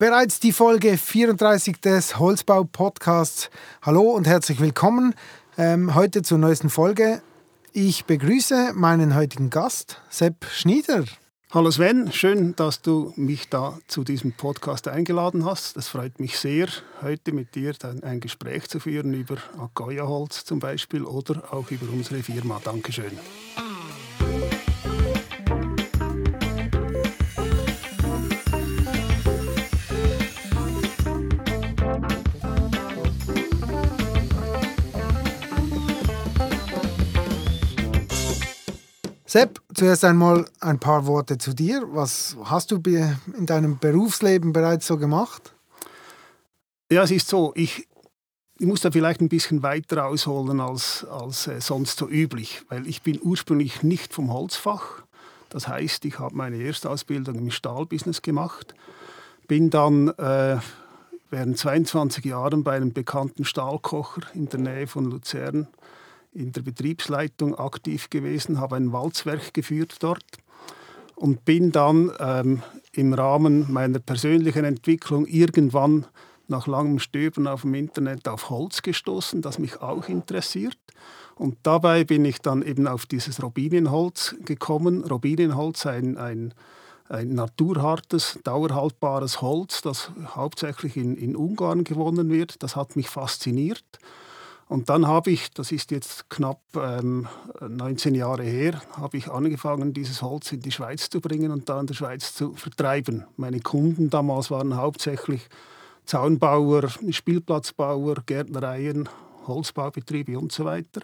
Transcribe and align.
Bereits 0.00 0.38
die 0.38 0.52
Folge 0.52 0.96
34 0.96 1.80
des 1.80 2.20
Holzbau-Podcasts. 2.20 3.50
Hallo 3.82 4.02
und 4.02 4.28
herzlich 4.28 4.60
willkommen 4.60 5.12
ähm, 5.56 5.96
heute 5.96 6.22
zur 6.22 6.38
neuesten 6.38 6.70
Folge. 6.70 7.20
Ich 7.72 8.04
begrüße 8.04 8.74
meinen 8.74 9.16
heutigen 9.16 9.50
Gast, 9.50 10.00
Sepp 10.08 10.46
Schnieder. 10.52 11.04
Hallo 11.50 11.72
Sven, 11.72 12.12
schön, 12.12 12.54
dass 12.54 12.80
du 12.80 13.12
mich 13.16 13.48
da 13.48 13.76
zu 13.88 14.04
diesem 14.04 14.34
Podcast 14.34 14.86
eingeladen 14.86 15.44
hast. 15.44 15.76
Das 15.76 15.88
freut 15.88 16.20
mich 16.20 16.38
sehr, 16.38 16.68
heute 17.02 17.32
mit 17.32 17.56
dir 17.56 17.74
ein 18.02 18.20
Gespräch 18.20 18.68
zu 18.68 18.78
führen 18.78 19.12
über 19.14 19.38
Agoya-Holz 19.58 20.44
zum 20.44 20.60
Beispiel 20.60 21.02
oder 21.02 21.52
auch 21.52 21.72
über 21.72 21.92
unsere 21.92 22.22
Firma. 22.22 22.60
Dankeschön. 22.62 23.18
Sepp, 39.38 39.60
zuerst 39.72 40.04
einmal 40.04 40.46
ein 40.58 40.80
paar 40.80 41.06
Worte 41.06 41.38
zu 41.38 41.54
dir. 41.54 41.84
Was 41.92 42.36
hast 42.42 42.72
du 42.72 42.82
in 42.84 43.46
deinem 43.46 43.78
Berufsleben 43.78 44.52
bereits 44.52 44.88
so 44.88 44.96
gemacht? 44.96 45.54
Ja, 46.90 47.04
es 47.04 47.12
ist 47.12 47.28
so, 47.28 47.52
ich, 47.54 47.86
ich 48.58 48.66
muss 48.66 48.80
da 48.80 48.90
vielleicht 48.90 49.20
ein 49.20 49.28
bisschen 49.28 49.62
weiter 49.62 50.06
ausholen 50.06 50.58
als, 50.58 51.06
als 51.08 51.46
äh, 51.46 51.60
sonst 51.60 52.00
so 52.00 52.08
üblich, 52.08 52.62
weil 52.68 52.88
ich 52.88 53.02
bin 53.02 53.20
ursprünglich 53.22 53.84
nicht 53.84 54.12
vom 54.12 54.32
Holzfach. 54.32 55.04
Das 55.50 55.68
heißt, 55.68 56.04
ich 56.06 56.18
habe 56.18 56.34
meine 56.34 56.56
Erstausbildung 56.56 57.36
im 57.36 57.52
Stahlbusiness 57.52 58.22
gemacht, 58.22 58.74
bin 59.46 59.70
dann 59.70 60.08
äh, 60.18 60.56
während 61.30 61.56
22 61.56 62.24
Jahren 62.24 62.64
bei 62.64 62.74
einem 62.74 62.92
bekannten 62.92 63.44
Stahlkocher 63.44 64.22
in 64.34 64.48
der 64.48 64.58
Nähe 64.58 64.88
von 64.88 65.04
Luzern 65.04 65.68
in 66.38 66.52
der 66.52 66.62
Betriebsleitung 66.62 67.56
aktiv 67.56 68.10
gewesen, 68.10 68.60
habe 68.60 68.76
ein 68.76 68.92
Walzwerk 68.92 69.52
geführt 69.52 69.96
dort 70.00 70.24
und 71.16 71.44
bin 71.44 71.72
dann 71.72 72.12
ähm, 72.20 72.62
im 72.92 73.12
Rahmen 73.12 73.72
meiner 73.72 73.98
persönlichen 73.98 74.64
Entwicklung 74.64 75.26
irgendwann 75.26 76.06
nach 76.46 76.66
langem 76.66 77.00
Stöbern 77.00 77.46
auf 77.48 77.62
dem 77.62 77.74
Internet 77.74 78.28
auf 78.28 78.50
Holz 78.50 78.82
gestoßen, 78.82 79.42
das 79.42 79.58
mich 79.58 79.82
auch 79.82 80.08
interessiert. 80.08 80.78
Und 81.34 81.58
dabei 81.62 82.04
bin 82.04 82.24
ich 82.24 82.40
dann 82.40 82.62
eben 82.62 82.86
auf 82.86 83.04
dieses 83.04 83.42
Robinienholz 83.42 84.36
gekommen. 84.44 85.04
Robinienholz, 85.04 85.86
ein, 85.86 86.16
ein, 86.16 86.54
ein 87.08 87.34
naturhartes, 87.34 88.38
dauerhaltbares 88.44 89.42
Holz, 89.42 89.82
das 89.82 90.10
hauptsächlich 90.24 90.96
in, 90.96 91.16
in 91.16 91.36
Ungarn 91.36 91.84
gewonnen 91.84 92.30
wird. 92.30 92.62
Das 92.62 92.76
hat 92.76 92.96
mich 92.96 93.08
fasziniert. 93.08 93.84
Und 94.68 94.90
dann 94.90 95.06
habe 95.06 95.30
ich, 95.30 95.50
das 95.50 95.72
ist 95.72 95.90
jetzt 95.90 96.28
knapp 96.28 96.60
ähm, 96.76 97.26
19 97.66 98.14
Jahre 98.14 98.42
her, 98.42 98.82
habe 98.92 99.16
ich 99.16 99.30
angefangen, 99.30 99.94
dieses 99.94 100.20
Holz 100.20 100.52
in 100.52 100.60
die 100.60 100.70
Schweiz 100.70 101.08
zu 101.08 101.22
bringen 101.22 101.50
und 101.50 101.68
da 101.70 101.80
in 101.80 101.86
der 101.86 101.94
Schweiz 101.94 102.34
zu 102.34 102.52
vertreiben. 102.52 103.24
Meine 103.36 103.60
Kunden 103.60 104.10
damals 104.10 104.50
waren 104.50 104.76
hauptsächlich 104.76 105.48
Zaunbauer, 106.04 106.88
Spielplatzbauer, 107.10 108.16
Gärtnereien, 108.26 109.08
Holzbaubetriebe 109.46 110.38
und 110.38 110.52
so 110.52 110.66
weiter. 110.66 111.00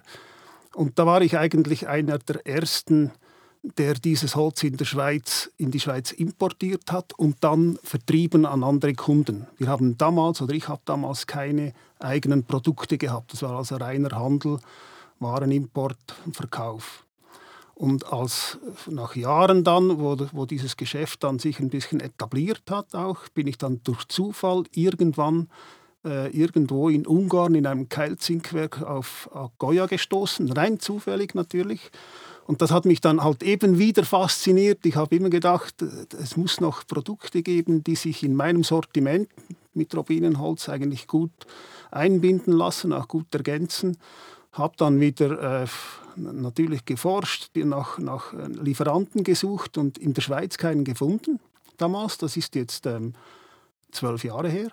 Und 0.74 0.98
da 0.98 1.06
war 1.06 1.22
ich 1.22 1.38
eigentlich 1.38 1.88
einer 1.88 2.18
der 2.18 2.46
ersten 2.46 3.12
der 3.64 3.94
dieses 3.94 4.36
Holz 4.36 4.62
in, 4.62 4.76
der 4.76 4.84
Schweiz, 4.84 5.50
in 5.56 5.70
die 5.70 5.80
Schweiz 5.80 6.12
importiert 6.12 6.92
hat 6.92 7.14
und 7.14 7.36
dann 7.40 7.78
vertrieben 7.82 8.44
an 8.44 8.62
andere 8.62 8.92
Kunden. 8.92 9.46
Wir 9.56 9.68
haben 9.68 9.96
damals, 9.96 10.42
oder 10.42 10.52
ich 10.52 10.68
habe 10.68 10.82
damals 10.84 11.26
keine 11.26 11.72
eigenen 11.98 12.44
Produkte 12.44 12.98
gehabt. 12.98 13.32
Das 13.32 13.42
war 13.42 13.56
also 13.56 13.76
reiner 13.76 14.10
Handel, 14.10 14.58
Warenimport, 15.18 15.96
Verkauf. 16.32 17.04
Und 17.74 18.12
als 18.12 18.58
nach 18.86 19.16
Jahren 19.16 19.64
dann, 19.64 19.98
wo, 19.98 20.16
wo 20.32 20.46
dieses 20.46 20.76
Geschäft 20.76 21.24
dann 21.24 21.38
sich 21.38 21.58
ein 21.58 21.70
bisschen 21.70 22.00
etabliert 22.00 22.70
hat, 22.70 22.94
auch, 22.94 23.28
bin 23.30 23.46
ich 23.46 23.58
dann 23.58 23.80
durch 23.82 24.04
Zufall 24.08 24.64
irgendwann 24.72 25.48
äh, 26.04 26.28
irgendwo 26.30 26.88
in 26.88 27.06
Ungarn 27.06 27.54
in 27.54 27.66
einem 27.66 27.88
Keilzinkwerk 27.88 28.82
auf 28.82 29.28
Goya 29.58 29.86
gestoßen, 29.86 30.52
rein 30.52 30.78
zufällig 30.78 31.34
natürlich. 31.34 31.90
Und 32.46 32.60
das 32.60 32.70
hat 32.70 32.84
mich 32.84 33.00
dann 33.00 33.22
halt 33.24 33.42
eben 33.42 33.78
wieder 33.78 34.04
fasziniert. 34.04 34.84
Ich 34.84 34.96
habe 34.96 35.16
immer 35.16 35.30
gedacht, 35.30 35.80
es 35.80 36.36
muss 36.36 36.60
noch 36.60 36.86
Produkte 36.86 37.42
geben, 37.42 37.82
die 37.82 37.96
sich 37.96 38.22
in 38.22 38.34
meinem 38.34 38.62
Sortiment 38.64 39.28
mit 39.72 39.94
Robinenholz 39.96 40.68
eigentlich 40.68 41.06
gut 41.06 41.32
einbinden 41.90 42.52
lassen, 42.52 42.92
auch 42.92 43.08
gut 43.08 43.34
ergänzen. 43.34 43.96
Habe 44.52 44.74
dann 44.76 45.00
wieder 45.00 45.62
äh, 45.62 45.66
natürlich 46.16 46.84
geforscht, 46.84 47.50
nach, 47.56 47.98
nach 47.98 48.34
Lieferanten 48.48 49.24
gesucht 49.24 49.78
und 49.78 49.98
in 49.98 50.12
der 50.14 50.22
Schweiz 50.22 50.58
keinen 50.58 50.84
gefunden 50.84 51.40
damals. 51.76 52.18
Das 52.18 52.36
ist 52.36 52.54
jetzt 52.54 52.86
ähm, 52.86 53.14
zwölf 53.90 54.22
Jahre 54.24 54.48
her. 54.48 54.70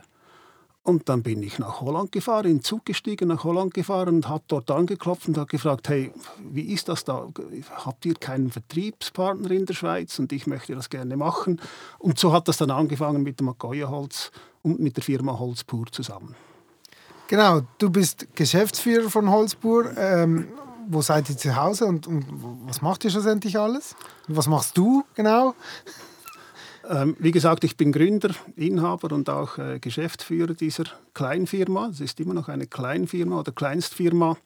Und 0.83 1.09
dann 1.09 1.21
bin 1.21 1.43
ich 1.43 1.59
nach 1.59 1.81
Holland 1.81 2.11
gefahren, 2.11 2.45
in 2.45 2.57
den 2.57 2.63
Zug 2.63 2.85
gestiegen, 2.85 3.27
nach 3.27 3.43
Holland 3.43 3.73
gefahren 3.73 4.15
und 4.15 4.27
habe 4.27 4.43
dort 4.47 4.71
angeklopft 4.71 5.27
und 5.27 5.37
habe 5.37 5.45
gefragt, 5.45 5.89
hey, 5.89 6.11
wie 6.39 6.73
ist 6.73 6.89
das 6.89 7.03
da? 7.03 7.27
Habt 7.85 8.03
ihr 8.05 8.15
keinen 8.15 8.49
Vertriebspartner 8.49 9.51
in 9.51 9.67
der 9.67 9.75
Schweiz? 9.75 10.17
Und 10.17 10.33
ich 10.33 10.47
möchte 10.47 10.73
das 10.73 10.89
gerne 10.89 11.17
machen. 11.17 11.61
Und 11.99 12.17
so 12.17 12.33
hat 12.33 12.47
das 12.47 12.57
dann 12.57 12.71
angefangen 12.71 13.21
mit 13.21 13.39
dem 13.39 13.49
Agoya-Holz 13.49 14.31
und 14.63 14.79
mit 14.79 14.97
der 14.97 15.03
Firma 15.03 15.37
Holzpur 15.37 15.85
zusammen. 15.91 16.35
Genau, 17.27 17.61
du 17.77 17.91
bist 17.91 18.27
Geschäftsführer 18.35 19.09
von 19.09 19.29
Holzpur. 19.29 19.95
Ähm, 19.95 20.47
wo 20.87 21.01
seid 21.01 21.29
ihr 21.29 21.37
zu 21.37 21.55
Hause 21.55 21.85
und, 21.85 22.07
und 22.07 22.25
was 22.65 22.81
macht 22.81 23.05
ihr 23.05 23.11
schlussendlich 23.11 23.57
alles? 23.57 23.95
Was 24.27 24.47
machst 24.47 24.77
du 24.77 25.03
genau? 25.15 25.53
Ähm, 26.89 27.15
wie 27.19 27.31
gesagt, 27.31 27.63
ich 27.63 27.77
bin 27.77 27.91
Gründer, 27.91 28.33
Inhaber 28.55 29.13
und 29.13 29.29
auch 29.29 29.57
äh, 29.57 29.79
Geschäftsführer 29.79 30.53
dieser 30.53 30.85
Kleinfirma. 31.13 31.89
Es 31.89 32.01
ist 32.01 32.19
immer 32.19 32.33
noch 32.33 32.49
eine 32.49 32.67
Kleinfirma 32.67 33.39
oder 33.39 33.51
Kleinstfirma. 33.51 34.37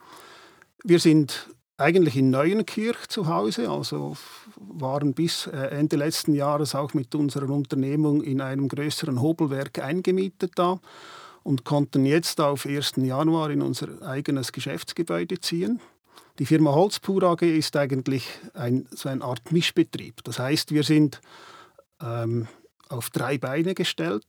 Wir 0.84 1.00
sind 1.00 1.48
eigentlich 1.78 2.16
in 2.16 2.30
Neuenkirch 2.30 3.08
zu 3.08 3.28
Hause, 3.28 3.70
also 3.70 4.16
waren 4.58 5.14
bis 5.14 5.48
äh, 5.48 5.58
Ende 5.58 5.98
letzten 5.98 6.34
Jahres 6.34 6.76
auch 6.76 6.94
mit 6.94 7.14
unserer 7.16 7.50
Unternehmung 7.50 8.22
in 8.22 8.42
einem 8.42 8.68
größeren 8.68 9.22
Hobelwerk 9.22 9.80
eingemietet 9.80 10.54
da 10.56 10.80
und 11.44 11.64
konnten 11.64 12.06
jetzt 12.06 12.40
auf 12.40 12.66
1. 12.66 12.94
Januar 12.98 13.50
in 13.50 13.62
unser 13.62 14.02
eigenes 14.02 14.52
Geschäftsgebäude 14.52 15.40
ziehen. 15.40 15.80
Die 16.40 16.46
Firma 16.46 16.74
Holzpur 16.74 17.24
AG 17.24 17.44
ist 17.44 17.78
eigentlich 17.78 18.28
ein, 18.54 18.88
so 18.92 19.10
eine 19.10 19.24
Art 19.24 19.52
Mischbetrieb. 19.52 20.24
Das 20.24 20.40
heißt, 20.40 20.72
wir 20.74 20.84
sind 20.84 21.22
ähm, 22.02 22.48
auf 22.90 23.10
drei 23.10 23.38
Beine 23.38 23.74
gestellt. 23.74 24.26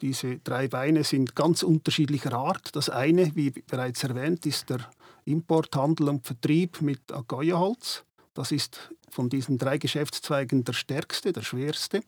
Diese 0.00 0.38
drei 0.38 0.68
Beine 0.68 1.04
sind 1.04 1.34
ganz 1.34 1.62
unterschiedlicher 1.62 2.32
Art. 2.32 2.74
Das 2.76 2.90
eine, 2.90 3.34
wie 3.34 3.50
bereits 3.50 4.04
erwähnt, 4.04 4.44
ist 4.46 4.70
der 4.70 4.80
Import, 5.24 5.74
Handel 5.76 6.08
und 6.08 6.26
Vertrieb 6.26 6.80
mit 6.80 7.12
Agoya-Holz. 7.12 8.04
Das 8.34 8.52
ist 8.52 8.90
von 9.08 9.28
diesen 9.28 9.58
drei 9.58 9.78
Geschäftszweigen 9.78 10.64
der 10.64 10.72
stärkste, 10.72 11.32
der 11.32 11.42
schwerste. 11.42 12.02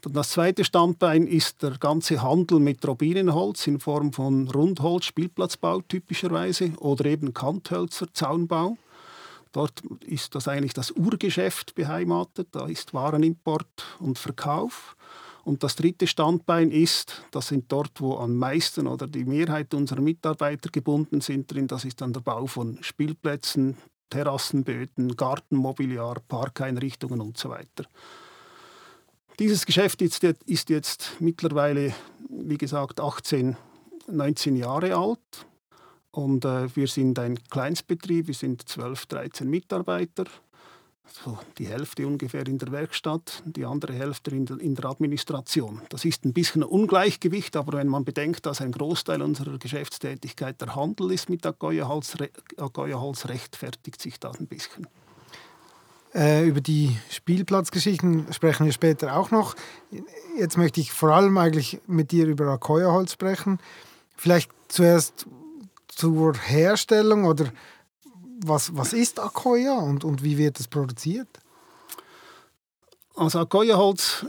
Dann 0.00 0.12
das 0.12 0.30
zweite 0.30 0.64
Standbein 0.64 1.26
ist 1.26 1.62
der 1.62 1.72
ganze 1.78 2.22
Handel 2.22 2.60
mit 2.60 2.86
Robinenholz 2.86 3.66
in 3.66 3.80
Form 3.80 4.12
von 4.12 4.48
Rundholz, 4.48 5.06
Spielplatzbau 5.06 5.80
typischerweise 5.82 6.72
oder 6.78 7.06
eben 7.06 7.34
Kanthölzer, 7.34 8.06
Zaunbau. 8.12 8.76
Dort 9.52 9.82
ist 10.06 10.34
das 10.34 10.48
eigentlich 10.48 10.74
das 10.74 10.90
Urgeschäft 10.90 11.74
beheimatet. 11.74 12.48
Da 12.52 12.66
ist 12.66 12.94
Warenimport 12.94 13.84
und 13.98 14.18
Verkauf. 14.18 14.96
Und 15.44 15.62
das 15.62 15.76
dritte 15.76 16.06
Standbein 16.06 16.70
ist, 16.70 17.22
das 17.30 17.48
sind 17.48 17.72
dort, 17.72 18.00
wo 18.00 18.18
am 18.18 18.36
meisten 18.36 18.86
oder 18.86 19.06
die 19.06 19.24
Mehrheit 19.24 19.72
unserer 19.72 20.02
Mitarbeiter 20.02 20.68
gebunden 20.68 21.22
sind 21.22 21.52
drin, 21.52 21.66
das 21.66 21.86
ist 21.86 22.02
dann 22.02 22.12
der 22.12 22.20
Bau 22.20 22.46
von 22.46 22.78
Spielplätzen, 22.82 23.78
Terrassenböden, 24.10 25.16
Gartenmobiliar, 25.16 26.20
Parkeinrichtungen 26.28 27.22
und 27.22 27.38
so 27.38 27.48
weiter. 27.48 27.84
Dieses 29.38 29.64
Geschäft 29.64 30.02
ist 30.02 30.68
jetzt 30.68 31.12
mittlerweile, 31.20 31.94
wie 32.28 32.58
gesagt, 32.58 33.00
18, 33.00 33.56
19 34.06 34.56
Jahre 34.56 34.96
alt. 34.96 35.46
Und 36.18 36.44
äh, 36.44 36.74
wir 36.74 36.88
sind 36.88 37.16
ein 37.20 37.38
Kleinstbetrieb, 37.48 38.26
wir 38.26 38.34
sind 38.34 38.68
12, 38.68 39.06
13 39.06 39.48
Mitarbeiter. 39.48 40.24
So 41.06 41.38
die 41.58 41.68
Hälfte 41.68 42.08
ungefähr 42.08 42.44
in 42.48 42.58
der 42.58 42.72
Werkstatt, 42.72 43.44
die 43.46 43.64
andere 43.64 43.92
Hälfte 43.92 44.32
in 44.32 44.44
der, 44.44 44.58
in 44.58 44.74
der 44.74 44.86
Administration. 44.86 45.80
Das 45.90 46.04
ist 46.04 46.24
ein 46.24 46.32
bisschen 46.32 46.64
ein 46.64 46.68
Ungleichgewicht, 46.68 47.54
aber 47.54 47.78
wenn 47.78 47.86
man 47.86 48.04
bedenkt, 48.04 48.46
dass 48.46 48.60
ein 48.60 48.72
Großteil 48.72 49.22
unserer 49.22 49.58
Geschäftstätigkeit 49.58 50.60
der 50.60 50.74
Handel 50.74 51.12
ist 51.12 51.30
mit 51.30 51.46
Agoya-Holz, 51.46 52.16
Agoya 52.56 53.00
rechtfertigt 53.26 54.02
sich 54.02 54.18
das 54.18 54.40
ein 54.40 54.48
bisschen. 54.48 54.88
Äh, 56.14 56.48
über 56.48 56.60
die 56.60 56.96
Spielplatzgeschichten 57.10 58.32
sprechen 58.32 58.66
wir 58.66 58.72
später 58.72 59.16
auch 59.16 59.30
noch. 59.30 59.54
Jetzt 60.36 60.58
möchte 60.58 60.80
ich 60.80 60.90
vor 60.90 61.10
allem 61.10 61.38
eigentlich 61.38 61.80
mit 61.86 62.10
dir 62.10 62.26
über 62.26 62.48
Akoya-Holz 62.48 63.12
sprechen. 63.12 63.60
Vielleicht 64.16 64.50
zuerst 64.66 65.28
zur 65.88 66.34
Herstellung 66.34 67.24
oder 67.24 67.46
was, 68.44 68.76
was 68.76 68.92
ist 68.92 69.18
Akoya 69.18 69.78
und, 69.78 70.04
und 70.04 70.22
wie 70.22 70.38
wird 70.38 70.60
es 70.60 70.68
produziert? 70.68 71.26
Also 73.16 73.40
Akoya-Holz 73.40 74.26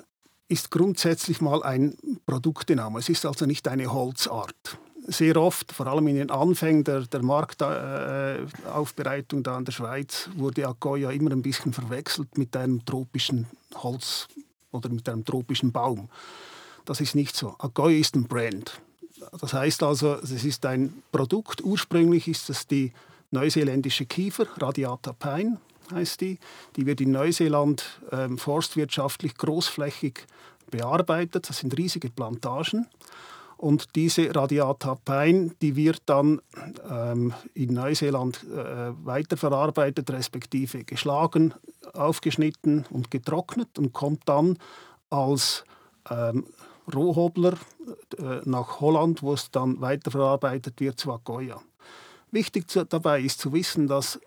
ist 0.47 0.71
grundsätzlich 0.71 1.41
mal 1.41 1.61
ein 1.63 1.95
Produktename. 2.25 2.97
Es 2.99 3.09
ist 3.09 3.25
also 3.25 3.45
nicht 3.45 3.67
eine 3.67 3.91
Holzart. 3.93 4.79
Sehr 5.05 5.37
oft, 5.37 5.71
vor 5.71 5.85
allem 5.87 6.07
in 6.07 6.15
den 6.17 6.31
Anfängen 6.31 6.83
der, 6.83 7.01
der 7.01 7.23
Marktaufbereitung 7.23 9.43
da 9.43 9.57
in 9.57 9.65
der 9.65 9.71
Schweiz, 9.71 10.29
wurde 10.35 10.67
Akoya 10.67 11.11
immer 11.11 11.31
ein 11.31 11.41
bisschen 11.41 11.73
verwechselt 11.73 12.37
mit 12.37 12.55
einem 12.57 12.83
tropischen 12.83 13.47
Holz 13.75 14.27
oder 14.71 14.89
mit 14.89 15.07
einem 15.07 15.23
tropischen 15.23 15.71
Baum. 15.71 16.09
Das 16.85 16.99
ist 17.01 17.15
nicht 17.15 17.35
so. 17.35 17.55
Akoya 17.59 17.97
ist 17.97 18.15
ein 18.15 18.27
Brand. 18.27 18.81
Das 19.39 19.53
heißt 19.53 19.83
also, 19.83 20.15
es 20.15 20.43
ist 20.43 20.65
ein 20.65 21.03
Produkt. 21.11 21.61
Ursprünglich 21.63 22.27
ist 22.27 22.49
es 22.49 22.67
die 22.67 22.93
neuseeländische 23.31 24.05
Kiefer, 24.05 24.47
Radiata 24.57 25.13
Pine 25.13 25.57
heißt 25.91 26.21
die. 26.21 26.39
Die 26.75 26.85
wird 26.85 27.01
in 27.01 27.11
Neuseeland 27.11 27.83
ähm, 28.11 28.37
forstwirtschaftlich 28.37 29.35
großflächig 29.35 30.25
bearbeitet. 30.69 31.49
Das 31.49 31.59
sind 31.59 31.77
riesige 31.77 32.09
Plantagen. 32.09 32.87
Und 33.57 33.95
diese 33.95 34.33
Radiata 34.33 34.95
Pine, 34.95 35.51
die 35.61 35.75
wird 35.75 36.01
dann 36.05 36.41
ähm, 36.89 37.33
in 37.53 37.73
Neuseeland 37.73 38.45
äh, 38.45 38.91
weiterverarbeitet, 39.03 40.09
respektive 40.11 40.85
geschlagen, 40.85 41.53
aufgeschnitten 41.93 42.85
und 42.89 43.11
getrocknet 43.11 43.77
und 43.77 43.91
kommt 43.91 44.21
dann 44.29 44.57
als 45.09 45.65
ähm, 46.09 46.45
Rohhobler 46.93 47.53
äh, 48.17 48.41
nach 48.45 48.79
Holland, 48.79 49.21
wo 49.23 49.33
es 49.33 49.51
dann 49.51 49.81
weiterverarbeitet 49.81 50.79
wird 50.79 50.99
zu 50.99 51.11
Agoya. 51.11 51.61
Wichtig 52.31 52.65
dabei 52.89 53.21
ist 53.21 53.39
zu 53.39 53.53
wissen, 53.53 53.87
dass 53.87 54.19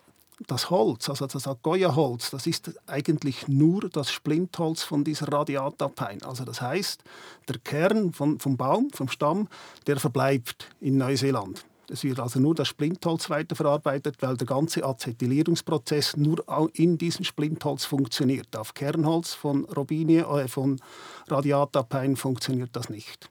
das 0.47 0.69
Holz, 0.69 1.09
also 1.09 1.27
das 1.27 1.47
Agoya-Holz, 1.47 2.31
das 2.31 2.47
ist 2.47 2.71
eigentlich 2.87 3.47
nur 3.47 3.89
das 3.89 4.11
Splintholz 4.11 4.83
von 4.83 5.03
dieser 5.03 5.31
Radiata 5.31 5.87
Pine. 5.87 6.25
Also 6.25 6.43
das 6.43 6.61
heißt, 6.61 7.03
der 7.47 7.59
Kern 7.59 8.11
von, 8.13 8.39
vom 8.39 8.57
Baum, 8.57 8.89
vom 8.91 9.07
Stamm, 9.07 9.47
der 9.87 9.97
verbleibt 9.97 10.69
in 10.81 10.97
Neuseeland. 10.97 11.65
Es 11.93 12.03
wird 12.03 12.19
also 12.19 12.39
nur 12.39 12.55
das 12.55 12.69
Splintholz 12.69 13.29
weiterverarbeitet, 13.29 14.15
weil 14.21 14.35
der 14.35 14.47
ganze 14.47 14.83
Acetylierungsprozess 14.83 16.17
nur 16.17 16.43
in 16.73 16.97
diesem 16.97 17.23
Splintholz 17.23 17.85
funktioniert. 17.85 18.57
Auf 18.57 18.73
Kernholz 18.73 19.35
von 19.35 19.65
Robinie, 19.65 20.23
äh, 20.23 20.47
von 20.47 20.81
Radiata 21.27 21.83
Pine 21.83 22.15
funktioniert 22.15 22.71
das 22.73 22.89
nicht. 22.89 23.29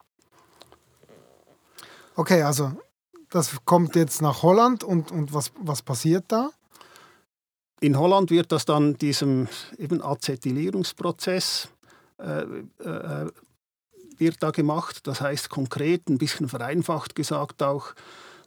Okay, 2.15 2.43
also 2.43 2.71
das 3.31 3.57
kommt 3.65 3.97
jetzt 3.97 4.23
nach 4.23 4.45
Holland 4.45 4.85
und, 4.85 5.11
und 5.11 5.35
was, 5.35 5.51
was 5.59 5.83
passiert 5.83 6.27
da? 6.29 6.51
In 7.81 7.99
Holland 7.99 8.31
wird 8.31 8.53
das 8.53 8.65
dann 8.65 8.95
diesem 8.95 9.49
eben 9.77 10.01
Acetylierungsprozess 10.01 11.69
äh, 12.19 12.43
äh, 12.79 13.31
wird 14.19 14.41
da 14.41 14.53
gemacht. 14.53 15.05
Das 15.09 15.21
heißt 15.21 15.51
konkret, 15.51 16.09
ein 16.09 16.19
bisschen 16.19 16.49
vereinfacht 16.49 17.17
gesagt 17.17 17.61
auch, 17.61 17.95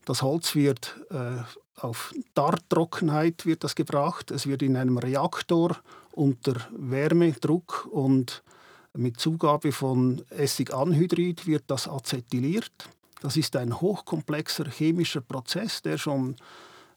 das 0.06 0.22
Holz 0.22 0.56
wird 0.56 1.00
äh, 1.10 1.42
auf 1.78 2.14
Dartrockenheit 2.34 3.46
wird 3.46 3.64
das 3.64 3.76
gebracht. 3.76 4.32
Es 4.32 4.48
wird 4.48 4.62
in 4.62 4.78
einem 4.78 4.98
Reaktor 4.98 5.78
unter 6.14 6.56
Wärmedruck 6.72 7.88
und 7.92 8.44
mit 8.94 9.20
Zugabe 9.20 9.74
von 9.74 10.24
Essiganhydrid 10.30 11.46
wird 11.48 11.64
das 11.68 11.88
acetyliert. 11.90 12.72
Das 13.22 13.36
ist 13.36 13.56
ein 13.58 13.82
hochkomplexer 13.82 14.70
chemischer 14.70 15.22
Prozess, 15.22 15.82
der 15.82 15.98
schon 15.98 16.36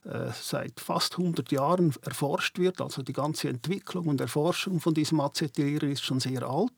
äh, 0.04 0.31
seit 0.40 0.78
fast 0.78 1.19
100 1.19 1.50
Jahren 1.50 1.93
erforscht 2.02 2.58
wird. 2.58 2.81
Also 2.81 3.02
die 3.02 3.12
ganze 3.12 3.49
Entwicklung 3.49 4.06
und 4.06 4.20
Erforschung 4.20 4.81
von 4.81 4.94
diesem 4.94 5.20
Acetylieren 5.20 5.90
ist 5.90 6.04
schon 6.04 6.20
sehr 6.20 6.44
alt. 6.44 6.72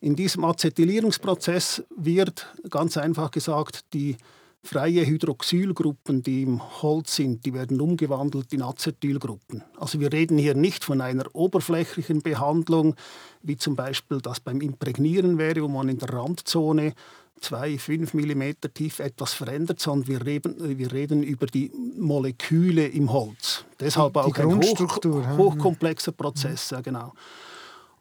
In 0.00 0.14
diesem 0.14 0.44
Acetylierungsprozess 0.44 1.82
wird 1.96 2.54
ganz 2.68 2.96
einfach 2.96 3.30
gesagt 3.30 3.84
die 3.94 4.16
freie 4.64 5.06
Hydroxylgruppen, 5.06 6.22
die 6.22 6.42
im 6.42 6.82
Holz 6.82 7.16
sind, 7.16 7.44
die 7.44 7.52
werden 7.52 7.80
umgewandelt 7.80 8.52
in 8.52 8.62
Acetylgruppen. 8.62 9.62
Also 9.76 10.00
wir 10.00 10.12
reden 10.12 10.38
hier 10.38 10.54
nicht 10.54 10.84
von 10.84 11.00
einer 11.00 11.26
oberflächlichen 11.34 12.22
Behandlung, 12.22 12.96
wie 13.42 13.56
zum 13.56 13.76
Beispiel 13.76 14.20
das 14.20 14.40
beim 14.40 14.60
Imprägnieren 14.60 15.38
wäre, 15.38 15.62
wo 15.62 15.68
man 15.68 15.88
in 15.88 15.98
der 15.98 16.08
Randzone 16.10 16.94
zwei, 17.40 17.78
fünf 17.78 18.14
Millimeter 18.14 18.72
tief 18.72 19.00
etwas 19.00 19.34
verändert, 19.34 19.80
sondern 19.80 20.08
wir 20.08 20.24
reden, 20.24 20.78
wir 20.78 20.92
reden 20.92 21.22
über 21.22 21.46
die 21.46 21.70
Moleküle 21.98 22.86
im 22.86 23.12
Holz. 23.12 23.64
Deshalb 23.78 24.14
die, 24.14 24.18
auch 24.20 24.34
die 24.34 24.40
ein 24.40 24.62
hoch, 24.62 25.36
hochkomplexer 25.36 26.12
Prozess, 26.12 26.70
ja, 26.70 26.80
genau. 26.80 27.12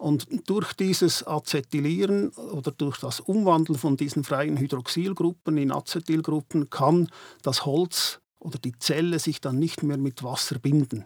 Und 0.03 0.27
durch 0.49 0.73
dieses 0.73 1.25
Acetylieren 1.25 2.31
oder 2.31 2.71
durch 2.71 2.97
das 2.97 3.21
Umwandeln 3.21 3.79
von 3.79 3.95
diesen 3.95 4.25
freien 4.25 4.57
Hydroxylgruppen 4.57 5.57
in 5.57 5.71
Acetylgruppen 5.71 6.69
kann 6.69 7.09
das 7.41 7.65
Holz 7.65 8.19
oder 8.37 8.59
die 8.59 8.77
Zelle 8.77 9.17
sich 9.17 9.39
dann 9.39 9.59
nicht 9.59 9.81
mehr 9.81 9.95
mit 9.95 10.21
Wasser 10.21 10.59
binden. 10.59 11.05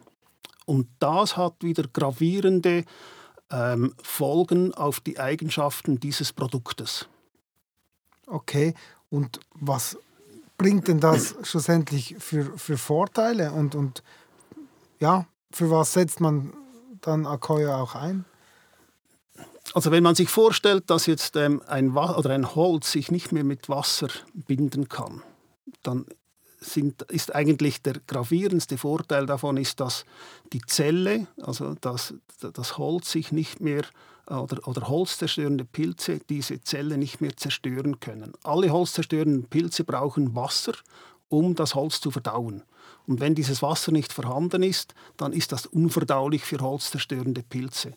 Und 0.65 0.87
das 0.97 1.37
hat 1.37 1.61
wieder 1.61 1.83
gravierende 1.87 2.85
ähm, 3.51 3.93
Folgen 4.01 4.73
auf 4.73 4.99
die 4.99 5.19
Eigenschaften 5.19 5.99
dieses 5.99 6.33
Produktes. 6.33 7.07
Okay, 8.25 8.73
und 9.11 9.39
was 9.53 9.95
bringt 10.57 10.87
denn 10.87 10.99
das 10.99 11.35
schlussendlich 11.43 12.15
für, 12.17 12.57
für 12.57 12.79
Vorteile 12.79 13.51
und, 13.51 13.75
und 13.75 14.01
ja, 14.99 15.27
für 15.51 15.69
was 15.69 15.93
setzt 15.93 16.19
man 16.19 16.51
dann 17.01 17.27
Akoya 17.27 17.79
auch 17.79 17.93
ein? 17.93 18.25
Also 19.73 19.91
wenn 19.91 20.03
man 20.03 20.15
sich 20.15 20.29
vorstellt, 20.29 20.89
dass 20.89 21.05
jetzt 21.05 21.35
ähm, 21.35 21.61
ein, 21.67 21.95
oder 21.95 22.29
ein 22.31 22.55
Holz 22.55 22.91
sich 22.91 23.11
nicht 23.11 23.31
mehr 23.31 23.43
mit 23.43 23.69
Wasser 23.69 24.07
binden 24.33 24.87
kann, 24.87 25.21
dann 25.83 26.05
sind, 26.59 27.03
ist 27.03 27.35
eigentlich 27.35 27.81
der 27.81 27.95
gravierendste 28.07 28.77
Vorteil 28.77 29.25
davon, 29.25 29.57
ist, 29.57 29.79
dass 29.79 30.05
die 30.53 30.61
Zelle, 30.61 31.27
also 31.41 31.75
dass 31.75 32.13
das 32.39 32.77
Holz 32.77 33.11
sich 33.11 33.31
nicht 33.31 33.61
mehr 33.61 33.83
oder, 34.27 34.67
oder 34.67 34.87
holzzerstörende 34.87 35.65
Pilze 35.65 36.19
diese 36.29 36.61
Zelle 36.61 36.97
nicht 36.97 37.21
mehr 37.21 37.35
zerstören 37.37 37.99
können. 37.99 38.33
Alle 38.43 38.71
holzzerstörenden 38.71 39.45
Pilze 39.45 39.83
brauchen 39.83 40.35
Wasser, 40.35 40.73
um 41.29 41.55
das 41.55 41.75
Holz 41.75 42.01
zu 42.01 42.11
verdauen. 42.11 42.63
Und 43.05 43.21
wenn 43.21 43.35
dieses 43.35 43.61
Wasser 43.61 43.91
nicht 43.91 44.11
vorhanden 44.11 44.63
ist, 44.63 44.93
dann 45.15 45.31
ist 45.31 45.51
das 45.51 45.65
unverdaulich 45.65 46.43
für 46.43 46.59
holzzerstörende 46.59 47.43
Pilze. 47.43 47.93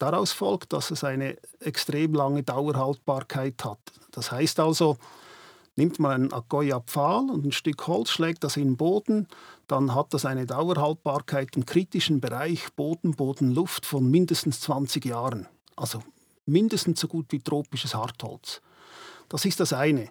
Daraus 0.00 0.32
folgt, 0.32 0.72
dass 0.72 0.90
es 0.90 1.04
eine 1.04 1.36
extrem 1.60 2.14
lange 2.14 2.42
Dauerhaltbarkeit 2.42 3.62
hat. 3.62 3.78
Das 4.12 4.32
heißt 4.32 4.58
also, 4.58 4.96
nimmt 5.76 5.98
man 5.98 6.12
einen 6.12 6.32
Akoya-Pfahl 6.32 7.28
und 7.28 7.44
ein 7.44 7.52
Stück 7.52 7.86
Holz, 7.86 8.08
schlägt 8.08 8.42
das 8.42 8.56
in 8.56 8.64
den 8.64 8.76
Boden, 8.78 9.28
dann 9.68 9.94
hat 9.94 10.14
das 10.14 10.24
eine 10.24 10.46
Dauerhaltbarkeit 10.46 11.54
im 11.54 11.66
kritischen 11.66 12.18
Bereich 12.18 12.72
Boden, 12.76 13.10
Boden, 13.10 13.50
Luft 13.50 13.84
von 13.84 14.10
mindestens 14.10 14.60
20 14.60 15.04
Jahren. 15.04 15.46
Also 15.76 16.02
mindestens 16.46 16.98
so 16.98 17.06
gut 17.06 17.26
wie 17.28 17.40
tropisches 17.40 17.94
Hartholz. 17.94 18.62
Das 19.28 19.44
ist 19.44 19.60
das 19.60 19.74
eine. 19.74 20.08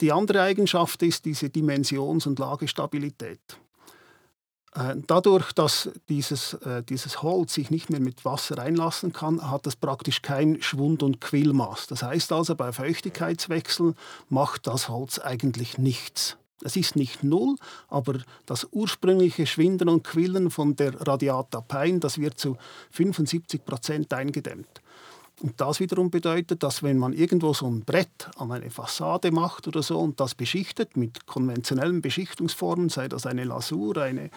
Die 0.00 0.10
andere 0.10 0.40
Eigenschaft 0.40 1.02
ist 1.02 1.26
diese 1.26 1.50
Dimensions- 1.50 2.26
und 2.26 2.38
Lagestabilität. 2.38 3.40
Äh, 4.74 4.96
dadurch, 5.06 5.52
dass 5.52 5.90
dieses, 6.08 6.54
äh, 6.54 6.82
dieses 6.82 7.22
Holz 7.22 7.54
sich 7.54 7.70
nicht 7.70 7.90
mehr 7.90 8.00
mit 8.00 8.24
Wasser 8.24 8.58
einlassen 8.58 9.12
kann, 9.12 9.50
hat 9.50 9.66
es 9.66 9.76
praktisch 9.76 10.22
kein 10.22 10.62
Schwund- 10.62 11.02
und 11.02 11.20
Quillmaß. 11.20 11.88
Das 11.88 12.02
heißt 12.02 12.32
also, 12.32 12.54
bei 12.54 12.72
Feuchtigkeitswechsel 12.72 13.94
macht 14.30 14.66
das 14.66 14.88
Holz 14.88 15.18
eigentlich 15.18 15.76
nichts. 15.76 16.38
Es 16.64 16.76
ist 16.76 16.96
nicht 16.96 17.24
null, 17.24 17.56
aber 17.88 18.20
das 18.46 18.66
ursprüngliche 18.70 19.46
Schwinden 19.46 19.88
und 19.88 20.04
Quillen 20.04 20.50
von 20.50 20.76
der 20.76 20.94
Radiata 21.06 21.60
Pine, 21.60 21.98
das 21.98 22.18
wird 22.18 22.38
zu 22.38 22.56
75 22.92 23.64
Prozent 23.64 24.14
eingedämmt. 24.14 24.81
Und 25.42 25.60
das 25.60 25.80
wiederum 25.80 26.08
bedeutet, 26.08 26.62
dass 26.62 26.84
wenn 26.84 26.98
man 26.98 27.12
irgendwo 27.12 27.52
so 27.52 27.66
ein 27.66 27.80
Brett 27.80 28.30
an 28.36 28.52
eine 28.52 28.70
Fassade 28.70 29.32
macht 29.32 29.66
oder 29.66 29.82
so 29.82 29.98
und 29.98 30.20
das 30.20 30.36
beschichtet 30.36 30.96
mit 30.96 31.26
konventionellen 31.26 32.00
Beschichtungsformen, 32.00 32.90
sei 32.90 33.08
das 33.08 33.26
eine 33.26 33.42
Lasur, 33.42 33.96
eine, 33.96 34.30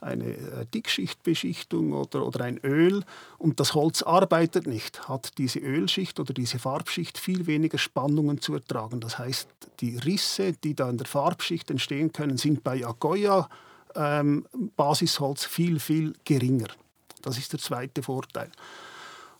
eine 0.00 0.24
äh, 0.24 0.66
Dickschichtbeschichtung 0.72 1.92
oder, 1.92 2.26
oder 2.26 2.42
ein 2.42 2.56
Öl 2.64 3.04
und 3.36 3.60
das 3.60 3.74
Holz 3.74 4.02
arbeitet 4.02 4.66
nicht, 4.66 5.10
hat 5.10 5.36
diese 5.36 5.58
Ölschicht 5.58 6.18
oder 6.18 6.32
diese 6.32 6.58
Farbschicht 6.58 7.18
viel 7.18 7.46
weniger 7.46 7.76
Spannungen 7.76 8.40
zu 8.40 8.54
ertragen. 8.54 9.00
Das 9.00 9.18
heißt, 9.18 9.46
die 9.80 9.98
Risse, 9.98 10.54
die 10.54 10.74
da 10.74 10.88
in 10.88 10.96
der 10.96 11.06
Farbschicht 11.06 11.70
entstehen 11.70 12.14
können, 12.14 12.38
sind 12.38 12.64
bei 12.64 12.82
Agoya 12.82 13.46
ähm, 13.94 14.46
Basisholz 14.74 15.44
viel, 15.44 15.80
viel 15.80 16.14
geringer. 16.24 16.68
Das 17.20 17.36
ist 17.36 17.52
der 17.52 17.60
zweite 17.60 18.02
Vorteil. 18.02 18.50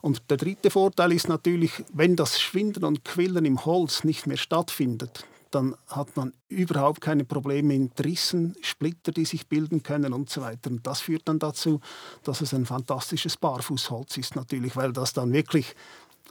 Und 0.00 0.30
der 0.30 0.36
dritte 0.36 0.70
Vorteil 0.70 1.12
ist 1.12 1.28
natürlich, 1.28 1.84
wenn 1.92 2.16
das 2.16 2.40
Schwinden 2.40 2.84
und 2.84 3.04
Quillen 3.04 3.44
im 3.44 3.64
Holz 3.64 4.04
nicht 4.04 4.26
mehr 4.26 4.38
stattfindet, 4.38 5.24
dann 5.50 5.74
hat 5.88 6.16
man 6.16 6.32
überhaupt 6.48 7.00
keine 7.00 7.24
Probleme 7.24 7.76
mit 7.78 8.04
Rissen, 8.04 8.56
Splitter, 8.62 9.12
die 9.12 9.24
sich 9.24 9.48
bilden 9.48 9.82
können 9.82 10.12
und 10.12 10.30
so 10.30 10.40
weiter. 10.40 10.70
Und 10.70 10.86
das 10.86 11.00
führt 11.00 11.26
dann 11.26 11.38
dazu, 11.38 11.80
dass 12.22 12.40
es 12.40 12.54
ein 12.54 12.66
fantastisches 12.66 13.36
Barfußholz 13.36 14.16
ist 14.16 14.36
natürlich, 14.36 14.76
weil 14.76 14.92
das 14.92 15.12
dann 15.12 15.32
wirklich, 15.32 15.74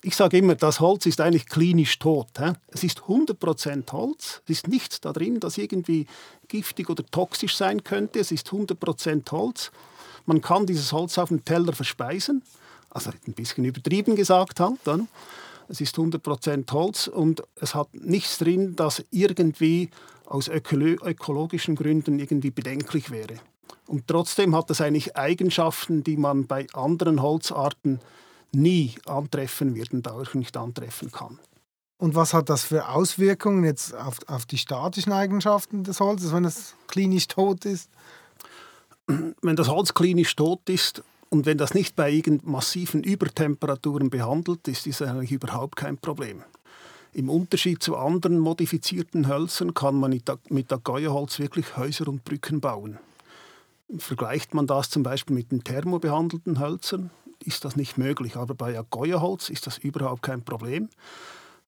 ich 0.02 0.16
sage 0.16 0.38
immer, 0.38 0.56
das 0.56 0.80
Holz 0.80 1.06
ist 1.06 1.20
eigentlich 1.20 1.48
klinisch 1.48 2.00
tot. 2.00 2.30
He? 2.38 2.54
Es 2.68 2.84
ist 2.84 3.02
100% 3.02 3.92
Holz, 3.92 4.42
es 4.46 4.52
ist 4.52 4.68
nichts 4.70 5.02
da 5.02 5.12
drin, 5.12 5.40
das 5.42 5.58
irgendwie 5.58 6.08
giftig 6.48 6.90
oder 6.90 7.06
toxisch 7.06 7.58
sein 7.58 7.84
könnte, 7.84 8.20
es 8.20 8.32
ist 8.32 8.48
100% 8.50 9.30
Holz. 9.32 9.72
Man 10.26 10.42
kann 10.42 10.66
dieses 10.66 10.94
Holz 10.94 11.18
auf 11.18 11.30
dem 11.30 11.44
Teller 11.44 11.74
verspeisen, 11.74 12.44
also 12.90 13.12
ein 13.28 13.34
bisschen 13.34 13.66
übertrieben 13.66 14.16
gesagt 14.16 14.60
halt. 14.60 14.80
Dann. 14.84 15.08
Es 15.68 15.82
ist 15.82 15.96
100% 15.96 16.72
Holz 16.72 17.08
und 17.08 17.44
es 17.56 17.76
hat 17.76 17.94
nichts 17.94 18.40
drin, 18.40 18.76
das 18.76 19.04
irgendwie 19.12 19.90
aus 20.26 20.48
ökologischen 20.48 21.76
Gründen 21.76 22.18
irgendwie 22.20 22.52
bedenklich 22.52 23.12
wäre. 23.12 23.36
Und 23.86 24.08
trotzdem 24.08 24.56
hat 24.56 24.70
es 24.70 24.82
eigentlich 24.82 25.16
Eigenschaften, 25.16 26.04
die 26.04 26.18
man 26.18 26.48
bei 26.48 26.68
anderen 26.74 27.22
Holzarten 27.22 28.00
nie 28.52 28.96
antreffen 29.06 29.76
wird 29.76 29.94
und 29.94 30.10
auch 30.10 30.34
nicht 30.34 30.58
antreffen 30.58 31.12
kann. 31.12 31.40
Und 31.98 32.16
was 32.16 32.34
hat 32.34 32.50
das 32.50 32.64
für 32.64 32.88
Auswirkungen 32.88 33.66
jetzt 33.66 33.94
auf, 33.94 34.18
auf 34.28 34.46
die 34.46 34.58
statischen 34.58 35.12
Eigenschaften 35.12 35.84
des 35.84 36.00
Holzes, 36.00 36.32
wenn 36.34 36.46
es 36.46 36.76
klinisch 36.88 37.28
tot 37.28 37.66
ist? 37.66 37.90
Wenn 39.08 39.56
das 39.56 39.68
Holz 39.68 39.94
klinisch 39.94 40.36
tot 40.36 40.70
ist, 40.70 41.04
und 41.30 41.46
wenn 41.46 41.58
das 41.58 41.74
nicht 41.74 41.96
bei 41.96 42.22
massiven 42.44 43.04
Übertemperaturen 43.04 44.10
behandelt 44.10 44.68
ist, 44.68 44.88
ist 44.88 45.02
das 45.02 45.10
eigentlich 45.10 45.32
überhaupt 45.32 45.76
kein 45.76 45.98
Problem. 45.98 46.44
Im 47.14 47.30
Unterschied 47.30 47.82
zu 47.82 47.98
anderen 47.98 48.40
modifizierten 48.40 49.28
Hölzern 49.28 49.74
kann 49.74 49.96
man 49.96 50.20
mit 50.50 50.72
Agoya-Holz 50.72 51.40
wirklich 51.40 51.78
Häuser 51.78 52.08
und 52.08 52.24
Brücken 52.24 52.62
bauen. 52.62 53.00
Vergleicht 53.98 54.54
man 54.54 54.68
das 54.68 54.90
zum 54.90 55.02
Beispiel 55.02 55.36
mit 55.36 55.52
den 55.52 55.64
thermobehandelten 55.64 56.60
Hölzern, 56.60 57.10
ist 57.44 57.66
das 57.66 57.76
nicht 57.76 57.98
möglich. 57.98 58.36
Aber 58.36 58.54
bei 58.54 58.78
Agoya-Holz 58.78 59.50
ist 59.50 59.66
das 59.66 59.80
überhaupt 59.80 60.22
kein 60.22 60.44
Problem. 60.44 60.90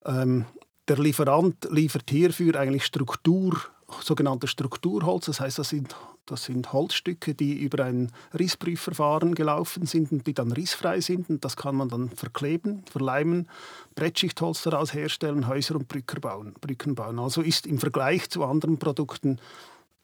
Ähm, 0.06 0.46
der 0.88 1.00
Lieferant 1.00 1.68
liefert 1.72 2.10
hierfür 2.10 2.56
eigentlich 2.60 2.86
Struktur, 2.86 3.58
sogenannte 4.02 4.48
Strukturholz. 4.48 5.26
Das 5.26 5.40
heißt, 5.40 5.58
das 5.58 5.70
sind 5.70 5.96
das 6.26 6.46
sind 6.46 6.72
Holzstücke, 6.72 7.34
die 7.34 7.60
über 7.62 7.84
ein 7.84 8.12
Rissprüfverfahren 8.38 9.36
gelaufen 9.36 9.86
sind 9.86 10.12
und 10.12 10.28
die 10.28 10.34
dann 10.34 10.52
rissfrei 10.52 11.02
sind. 11.02 11.30
Und 11.30 11.44
das 11.44 11.58
kann 11.58 11.76
man 11.76 11.90
dann 11.90 12.10
verkleben, 12.10 12.84
verleimen, 12.90 13.50
Brettschichtholz 13.96 14.64
daraus 14.64 14.94
herstellen, 14.94 15.48
Häuser 15.48 15.76
und 15.76 15.88
Brücken 15.88 16.22
bauen. 16.22 16.54
Brücken 16.62 16.96
bauen. 16.96 17.20
Also 17.20 17.42
ist 17.42 17.66
im 17.66 17.80
Vergleich 17.80 18.30
zu 18.30 18.44
anderen 18.44 18.78
Produkten 18.78 19.40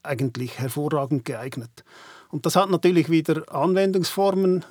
eigentlich 0.03 0.59
hervorragend 0.59 1.25
geeignet. 1.25 1.83
Und 2.29 2.45
das 2.45 2.55
hat 2.55 2.69
natürlich 2.69 3.09
wieder 3.09 3.53
Anwendungsformen, 3.53 4.65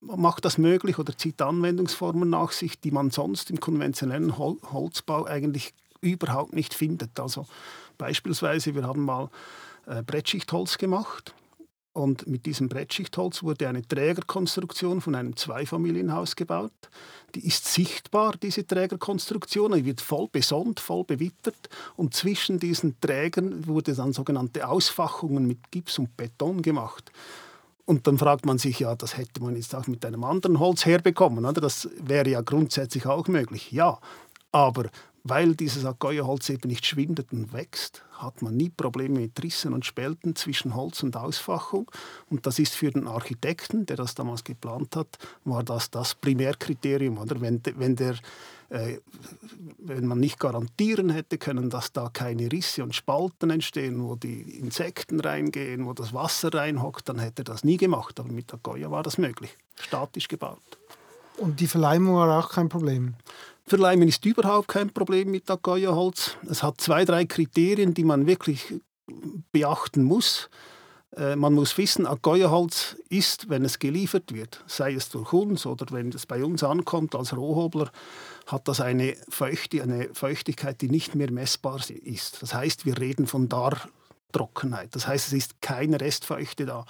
macht 0.00 0.44
das 0.44 0.58
möglich 0.58 0.98
oder 0.98 1.16
zieht 1.16 1.40
Anwendungsformen 1.42 2.30
nach 2.30 2.52
sich, 2.52 2.80
die 2.80 2.90
man 2.90 3.10
sonst 3.10 3.50
im 3.50 3.60
konventionellen 3.60 4.38
Holzbau 4.38 5.24
eigentlich 5.26 5.72
überhaupt 6.00 6.52
nicht 6.52 6.74
findet. 6.74 7.18
Also 7.18 7.46
beispielsweise, 7.98 8.74
wir 8.74 8.86
haben 8.86 9.04
mal 9.04 9.30
Brettschichtholz 9.86 10.78
gemacht. 10.78 11.34
Und 11.92 12.26
mit 12.26 12.44
diesem 12.44 12.68
Brettschichtholz 12.68 13.42
wurde 13.42 13.68
eine 13.68 13.80
Trägerkonstruktion 13.80 15.00
von 15.00 15.14
einem 15.14 15.34
Zweifamilienhaus 15.34 16.36
gebaut. 16.36 16.90
Die 17.34 17.46
ist 17.46 17.64
sichtbar, 17.64 18.34
diese 18.36 18.66
Trägerkonstruktion. 18.66 19.72
Die 19.72 19.86
wird 19.86 20.02
voll 20.02 20.28
besonnt, 20.30 20.78
voll 20.78 21.04
bewittert. 21.04 21.70
Und 21.96 22.12
zwischen 22.12 22.58
diesen 22.58 23.00
Trägern 23.00 23.66
wurde 23.66 23.94
dann 23.94 24.12
sogenannte 24.12 24.68
Ausfachungen 24.68 25.46
mit 25.46 25.70
Gips 25.70 25.98
und 25.98 26.14
Beton 26.18 26.60
gemacht. 26.60 27.10
Und 27.86 28.06
dann 28.06 28.18
fragt 28.18 28.44
man 28.44 28.58
sich, 28.58 28.80
ja, 28.80 28.94
das 28.94 29.16
hätte 29.16 29.42
man 29.42 29.56
jetzt 29.56 29.74
auch 29.74 29.86
mit 29.86 30.04
einem 30.04 30.24
anderen 30.24 30.58
Holz 30.58 30.84
herbekommen. 30.84 31.46
Oder? 31.46 31.62
Das 31.62 31.88
wäre 31.98 32.28
ja 32.28 32.42
grundsätzlich 32.42 33.06
auch 33.06 33.26
möglich. 33.28 33.72
Ja, 33.72 33.98
aber 34.52 34.90
weil 35.28 35.56
dieses 35.56 35.84
Agoya-Holz 35.84 36.50
eben 36.50 36.68
nicht 36.68 36.86
schwindet 36.86 37.32
und 37.32 37.52
wächst, 37.52 38.04
hat 38.12 38.42
man 38.42 38.56
nie 38.56 38.70
Probleme 38.70 39.20
mit 39.20 39.42
Rissen 39.42 39.72
und 39.72 39.84
Spälten 39.84 40.36
zwischen 40.36 40.74
Holz 40.74 41.02
und 41.02 41.16
Ausfachung. 41.16 41.90
Und 42.30 42.46
das 42.46 42.58
ist 42.58 42.74
für 42.74 42.90
den 42.90 43.08
Architekten, 43.08 43.86
der 43.86 43.96
das 43.96 44.14
damals 44.14 44.44
geplant 44.44 44.94
hat, 44.96 45.18
war 45.44 45.64
das 45.64 45.90
das 45.90 46.14
Primärkriterium. 46.14 47.18
Oder? 47.18 47.40
Wenn, 47.40 47.60
wenn, 47.76 47.96
der, 47.96 48.14
äh, 48.70 48.98
wenn 49.78 50.06
man 50.06 50.20
nicht 50.20 50.38
garantieren 50.38 51.10
hätte 51.10 51.38
können, 51.38 51.70
dass 51.70 51.92
da 51.92 52.08
keine 52.12 52.50
Risse 52.50 52.82
und 52.82 52.94
Spalten 52.94 53.50
entstehen, 53.50 54.02
wo 54.02 54.14
die 54.14 54.58
Insekten 54.58 55.20
reingehen, 55.20 55.86
wo 55.86 55.92
das 55.92 56.14
Wasser 56.14 56.54
reinhockt, 56.54 57.08
dann 57.08 57.18
hätte 57.18 57.42
er 57.42 57.46
das 57.46 57.64
nie 57.64 57.76
gemacht. 57.76 58.20
Aber 58.20 58.30
mit 58.30 58.52
Agoya 58.54 58.90
war 58.90 59.02
das 59.02 59.18
möglich, 59.18 59.56
statisch 59.80 60.28
gebaut. 60.28 60.78
Und 61.38 61.60
die 61.60 61.66
Verleimung 61.66 62.14
war 62.14 62.38
auch 62.38 62.50
kein 62.50 62.68
Problem? 62.68 63.14
Verleimen 63.68 64.06
ist 64.06 64.24
überhaupt 64.24 64.68
kein 64.68 64.90
Problem 64.90 65.32
mit 65.32 65.50
Agoya-Holz. 65.50 66.36
Es 66.48 66.62
hat 66.62 66.80
zwei, 66.80 67.04
drei 67.04 67.24
Kriterien, 67.24 67.94
die 67.94 68.04
man 68.04 68.26
wirklich 68.28 68.74
beachten 69.50 70.04
muss. 70.04 70.48
Äh, 71.16 71.34
man 71.34 71.52
muss 71.52 71.76
wissen, 71.76 72.06
Agoya-Holz 72.06 72.96
ist, 73.08 73.48
wenn 73.48 73.64
es 73.64 73.80
geliefert 73.80 74.32
wird, 74.32 74.62
sei 74.68 74.94
es 74.94 75.08
durch 75.08 75.32
uns 75.32 75.66
oder 75.66 75.86
wenn 75.90 76.10
es 76.10 76.26
bei 76.26 76.44
uns 76.44 76.62
ankommt 76.62 77.16
als 77.16 77.36
Rohhobler, 77.36 77.90
hat 78.46 78.68
das 78.68 78.80
eine, 78.80 79.16
Feuchte, 79.28 79.82
eine 79.82 80.10
Feuchtigkeit, 80.12 80.80
die 80.80 80.88
nicht 80.88 81.16
mehr 81.16 81.32
messbar 81.32 81.80
ist. 81.90 82.42
Das 82.42 82.54
heißt, 82.54 82.86
wir 82.86 82.98
reden 82.98 83.26
von 83.26 83.48
Dartrockenheit. 83.48 84.94
Das 84.94 85.08
heißt, 85.08 85.26
es 85.26 85.32
ist 85.32 85.60
keine 85.60 86.00
Restfeuchte 86.00 86.66
da. 86.66 86.84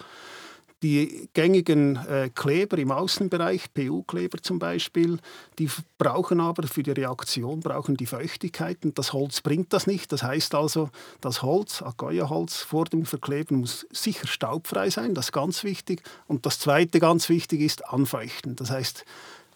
Die 0.83 1.31
gängigen 1.33 1.97
äh, 2.07 2.29
Kleber 2.35 2.77
im 2.77 2.91
Außenbereich, 2.91 3.73
PU-Kleber 3.73 4.43
zum 4.43 4.59
Beispiel, 4.59 5.19
die 5.59 5.71
brauchen 5.97 6.39
aber 6.39 6.65
für 6.69 6.83
die 6.83 6.91
Reaktion 6.91 7.61
brauchen 7.61 7.97
die 7.97 8.05
Feuchtigkeit 8.05 8.85
und 8.85 8.99
das 8.99 9.15
Holz 9.15 9.41
bringt 9.41 9.73
das 9.73 9.87
nicht. 9.87 10.13
Das 10.13 10.23
heißt 10.23 10.55
also, 10.55 10.91
das 11.23 11.41
Holz, 11.41 11.81
Agoya-Holz 11.81 12.59
vor 12.59 12.85
dem 12.85 13.07
Verkleben 13.07 13.61
muss 13.61 13.87
sicher 13.91 14.27
staubfrei 14.27 14.91
sein, 14.91 15.15
das 15.15 15.27
ist 15.27 15.33
ganz 15.33 15.65
wichtig. 15.65 16.03
Und 16.27 16.45
das 16.45 16.59
zweite 16.59 17.01
ganz 17.01 17.31
wichtig 17.31 17.63
ist 17.63 17.89
anfeuchten. 17.89 18.55
Das 18.57 18.71
heißt, 18.71 19.07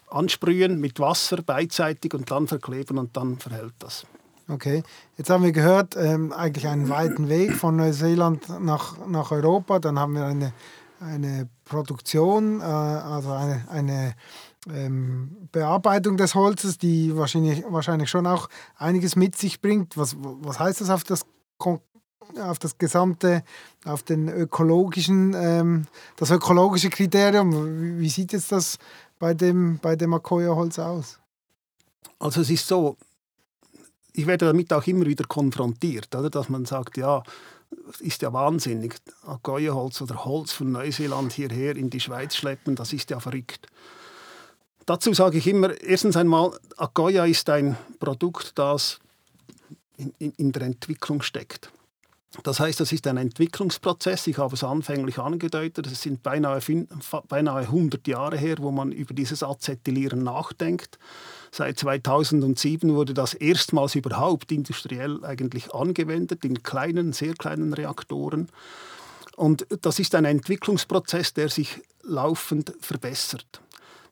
ansprühen 0.08 0.80
mit 0.80 1.00
Wasser 1.00 1.42
beidseitig 1.42 2.14
und 2.14 2.30
dann 2.30 2.46
verkleben 2.46 2.96
und 2.98 3.16
dann 3.16 3.38
verhält 3.38 3.74
das. 3.78 4.06
Okay, 4.48 4.82
jetzt 5.16 5.30
haben 5.30 5.44
wir 5.44 5.52
gehört, 5.52 5.96
ähm, 5.96 6.32
eigentlich 6.32 6.66
einen 6.66 6.88
weiten 6.88 7.28
Weg 7.28 7.52
von 7.52 7.76
Neuseeland 7.76 8.48
nach, 8.60 8.96
nach 9.06 9.30
Europa. 9.30 9.78
Dann 9.78 9.98
haben 9.98 10.14
wir 10.14 10.24
eine 10.24 10.52
eine 11.00 11.49
Produktion, 11.64 12.61
äh, 12.61 12.64
also 12.64 13.33
eine, 13.33 13.64
eine 13.69 14.14
ähm, 14.73 15.49
Bearbeitung 15.52 16.16
des 16.16 16.35
Holzes, 16.35 16.78
die 16.78 17.16
wahrscheinlich, 17.16 17.64
wahrscheinlich 17.69 18.11
schon 18.11 18.26
auch 18.26 18.49
einiges 18.76 19.16
mit 19.16 19.37
sich 19.37 19.61
bringt. 19.61 19.97
Was, 19.97 20.16
was 20.19 20.61
heißt 20.61 20.80
das 20.80 20.90
auf 20.90 21.04
das 21.04 21.25
auf 22.38 22.61
das 22.61 22.78
gesamte, 22.78 23.42
auf 23.85 24.04
den 24.04 24.28
ökologischen, 24.28 25.35
ähm, 25.35 25.87
das 26.16 26.30
ökologische 26.30 26.88
Kriterium. 26.88 27.52
Wie, 27.83 27.99
wie, 27.99 28.09
sieht 28.09 28.33
jetzt 28.33 28.52
das 28.52 28.78
bei 29.19 29.35
dem, 29.35 29.78
bei 29.78 29.97
dem 29.97 30.14
Akoya-Holz 30.14 30.78
aus? 30.78 31.19
Also 32.21 32.42
es 32.42 32.50
ist 32.50 32.66
so, 32.66 32.97
ich 34.12 34.26
werde 34.26 34.47
damit 34.47 34.73
auch 34.73 34.87
immer 34.87 35.07
wieder 35.07 35.25
konfrontiert, 35.25 36.14
oder? 36.14 36.30
dass 36.30 36.49
man 36.49 36.64
sagt, 36.64 36.97
ja, 36.97 37.23
ist 38.00 38.22
ja 38.22 38.32
wahnsinnig. 38.32 38.96
Agoya-Holz 39.26 40.02
oder 40.02 40.24
Holz 40.24 40.52
von 40.52 40.72
Neuseeland 40.72 41.32
hierher 41.32 41.76
in 41.76 41.90
die 41.90 42.00
Schweiz 42.00 42.36
schleppen, 42.36 42.76
das 42.76 42.92
ist 42.92 43.10
ja 43.10 43.20
verrückt. 43.20 43.66
Dazu 44.86 45.12
sage 45.12 45.38
ich 45.38 45.46
immer, 45.46 45.80
erstens 45.80 46.16
einmal, 46.16 46.58
Agoya 46.76 47.24
ist 47.24 47.48
ein 47.50 47.76
Produkt, 47.98 48.58
das 48.58 48.98
in, 49.96 50.12
in, 50.18 50.32
in 50.36 50.52
der 50.52 50.62
Entwicklung 50.62 51.22
steckt. 51.22 51.70
Das 52.44 52.60
heißt, 52.60 52.78
das 52.78 52.92
ist 52.92 53.06
ein 53.08 53.16
Entwicklungsprozess. 53.16 54.28
Ich 54.28 54.38
habe 54.38 54.54
es 54.54 54.62
anfänglich 54.62 55.18
angedeutet. 55.18 55.87
Es 55.88 56.02
sind 56.02 56.22
beinahe, 56.22 56.60
beinahe 57.28 57.62
100 57.62 58.06
Jahre 58.06 58.38
her, 58.38 58.56
wo 58.60 58.70
man 58.70 58.92
über 58.92 59.14
dieses 59.14 59.42
Acetylieren 59.42 60.22
nachdenkt. 60.22 60.99
Seit 61.50 61.80
2007 61.80 62.94
wurde 62.94 63.14
das 63.14 63.34
erstmals 63.34 63.96
überhaupt 63.96 64.52
industriell 64.52 65.25
eigentlich 65.25 65.75
angewendet 65.75 66.44
in 66.44 66.62
kleinen, 66.62 67.12
sehr 67.12 67.34
kleinen 67.34 67.72
Reaktoren. 67.72 68.49
Und 69.37 69.66
das 69.82 69.99
ist 69.99 70.14
ein 70.14 70.25
Entwicklungsprozess, 70.25 71.34
der 71.34 71.49
sich 71.49 71.80
laufend 72.04 72.72
verbessert. 72.80 73.60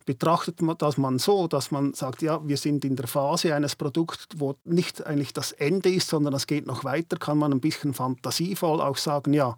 Betrachtet 0.08 0.62
man 0.62 0.78
das 0.78 0.96
man 0.96 1.18
so, 1.18 1.48
dass 1.48 1.70
man 1.70 1.92
sagt, 1.92 2.22
ja, 2.22 2.40
wir 2.48 2.56
sind 2.56 2.82
in 2.82 2.96
der 2.96 3.06
Phase 3.06 3.54
eines 3.54 3.76
Produkts, 3.76 4.26
wo 4.36 4.54
nicht 4.64 5.06
eigentlich 5.06 5.34
das 5.34 5.52
Ende 5.52 5.92
ist, 5.92 6.08
sondern 6.08 6.32
es 6.32 6.46
geht 6.46 6.66
noch 6.66 6.82
weiter, 6.82 7.18
kann 7.18 7.36
man 7.36 7.52
ein 7.52 7.60
bisschen 7.60 7.92
fantasievoll 7.92 8.80
auch 8.80 8.96
sagen, 8.96 9.34
ja, 9.34 9.54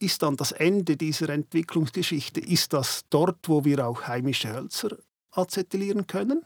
ist 0.00 0.24
dann 0.24 0.36
das 0.36 0.50
Ende 0.50 0.96
dieser 0.96 1.28
Entwicklungsgeschichte? 1.28 2.40
Ist 2.40 2.72
das 2.72 3.04
dort, 3.08 3.48
wo 3.48 3.64
wir 3.64 3.86
auch 3.86 4.08
heimische 4.08 4.52
Hölzer 4.52 4.96
acetylieren 5.30 6.08
können? 6.08 6.42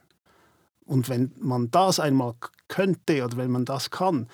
Und 0.84 1.08
wenn 1.08 1.32
man 1.40 1.70
das 1.70 2.00
einmal 2.00 2.34
könnte 2.68 3.24
oder 3.24 3.38
wenn 3.38 3.50
man 3.50 3.64
das 3.64 3.88
kann, 3.88 4.28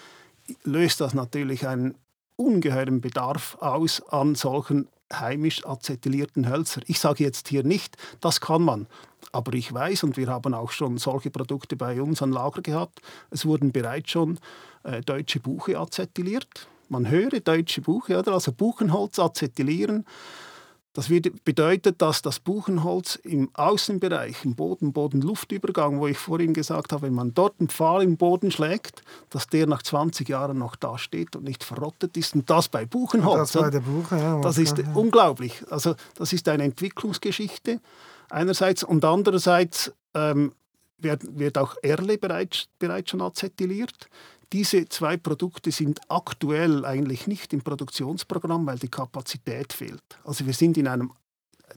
löst 0.65 1.01
das 1.01 1.15
natürlich 1.15 1.69
einen 1.69 1.95
ungeheuren 2.35 3.01
Bedarf 3.01 3.59
aus 3.61 4.03
an 4.09 4.35
solchen 4.35 4.89
heimisch 5.13 5.65
acetylierten 5.67 6.49
Hölzer. 6.49 6.81
Ich 6.87 6.99
sage 6.99 7.25
jetzt 7.25 7.49
hier 7.49 7.63
nicht, 7.63 7.97
das 8.21 8.41
kann 8.41 8.63
man, 8.63 8.87
aber 9.33 9.55
ich 9.55 9.73
weiß 9.73 10.05
und 10.05 10.17
wir 10.17 10.29
haben 10.29 10.55
auch 10.55 10.71
schon 10.71 10.99
solche 10.99 11.31
Produkte 11.31 11.77
bei 11.77 12.01
uns 12.01 12.23
an 12.23 12.33
Lager 12.33 12.63
gehabt. 12.63 13.01
Es 13.31 13.47
wurden 13.47 13.73
bereits 13.73 14.11
schon 14.11 14.39
äh, 14.85 15.01
deutsche 15.01 15.41
Buche 15.41 15.79
acetyliert. 15.79 16.69
Man 16.89 17.09
höre 17.11 17.41
deutsche 17.41 17.83
Buche, 17.83 18.19
oder? 18.19 18.33
also 18.33 18.53
Buchenholz 18.53 19.19
acetylieren. 19.19 20.07
Das 20.99 21.07
bedeutet, 21.45 22.03
dass 22.03 22.23
das 22.23 22.41
Buchenholz 22.41 23.15
im 23.23 23.51
Außenbereich, 23.55 24.45
im 24.45 24.57
Boden, 24.57 24.93
Boden-Luftübergang, 24.93 26.01
wo 26.01 26.09
ich 26.09 26.19
vorhin 26.19 26.53
gesagt 26.53 26.93
habe, 26.93 27.03
wenn 27.03 27.15
man 27.15 27.33
dort 27.35 27.55
einen 27.61 27.69
Pfahl 27.69 28.03
im 28.03 28.17
Boden 28.17 28.51
schlägt, 28.51 29.03
dass 29.31 29.47
der 29.47 29.69
nach 29.69 29.81
20 29.81 30.29
Jahren 30.29 30.59
noch 30.59 30.75
da 30.75 30.99
steht 30.99 31.37
und 31.37 31.45
nicht 31.45 31.63
verrottet 31.63 32.17
ist. 32.17 32.35
Und 32.35 32.51
das 32.51 32.69
bei 32.69 32.85
Buchenholz. 32.85 33.53
Das, 33.53 33.63
bei 33.63 33.71
der 33.71 33.79
Buche, 33.79 34.17
ja, 34.17 34.41
das 34.41 34.59
ist 34.59 34.79
ja. 34.79 34.93
unglaublich. 34.93 35.63
Also 35.71 35.95
das 36.17 36.33
ist 36.33 36.49
eine 36.49 36.65
Entwicklungsgeschichte 36.65 37.79
einerseits 38.29 38.83
und 38.83 39.05
andererseits 39.05 39.93
ähm, 40.15 40.53
wird, 40.99 41.39
wird 41.39 41.59
auch 41.59 41.77
Erle 41.81 42.19
bereits, 42.19 42.67
bereits 42.81 43.11
schon 43.11 43.23
acetyliert. 43.23 44.09
Diese 44.53 44.89
zwei 44.89 45.17
Produkte 45.17 45.71
sind 45.71 46.01
aktuell 46.09 46.85
eigentlich 46.85 47.27
nicht 47.27 47.53
im 47.53 47.61
Produktionsprogramm, 47.61 48.67
weil 48.67 48.79
die 48.79 48.89
Kapazität 48.89 49.73
fehlt. 49.73 50.03
Also 50.25 50.47
wir 50.47 50.55
sind 50.55 50.79
in 50.79 50.89
einem 50.89 51.13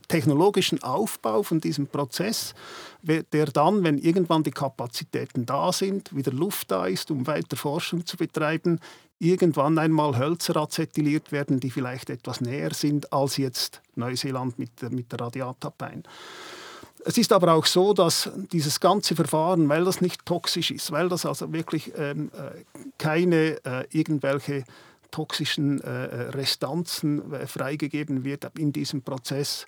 technologischen 0.08 0.82
Aufbau 0.82 1.42
von 1.42 1.60
diesem 1.60 1.86
Prozess, 1.86 2.54
der 3.02 3.46
dann, 3.46 3.82
wenn 3.84 3.98
irgendwann 3.98 4.42
die 4.42 4.50
Kapazitäten 4.50 5.44
da 5.46 5.72
sind, 5.72 6.14
wieder 6.16 6.32
Luft 6.32 6.70
da 6.70 6.86
ist, 6.86 7.10
um 7.10 7.26
weiter 7.26 7.56
Forschung 7.56 8.06
zu 8.06 8.16
betreiben, 8.16 8.80
irgendwann 9.18 9.78
einmal 9.78 10.18
Hölzer 10.18 10.56
acetyliert 10.56 11.30
werden, 11.30 11.60
die 11.60 11.70
vielleicht 11.70 12.10
etwas 12.10 12.40
näher 12.40 12.74
sind 12.74 13.12
als 13.12 13.36
jetzt 13.36 13.80
Neuseeland 13.94 14.58
mit, 14.58 14.82
mit 14.90 15.12
der 15.12 15.20
Radiatapein. 15.20 16.02
Es 17.04 17.18
ist 17.18 17.32
aber 17.32 17.52
auch 17.52 17.66
so, 17.66 17.92
dass 17.92 18.30
dieses 18.52 18.78
ganze 18.78 19.16
Verfahren, 19.16 19.68
weil 19.68 19.84
das 19.84 20.00
nicht 20.00 20.24
toxisch 20.24 20.70
ist, 20.70 20.92
weil 20.92 21.08
das 21.08 21.26
also 21.26 21.52
wirklich 21.52 21.92
ähm, 21.96 22.30
äh, 22.34 22.64
keine 22.98 23.58
äh, 23.64 23.86
irgendwelche 23.90 24.64
toxischen 25.10 25.80
äh, 25.82 26.06
äh 26.06 26.30
Restanzen 26.30 27.32
äh, 27.32 27.46
freigegeben 27.46 28.24
wird 28.24 28.46
in 28.56 28.72
diesem 28.72 29.02
Prozess, 29.02 29.66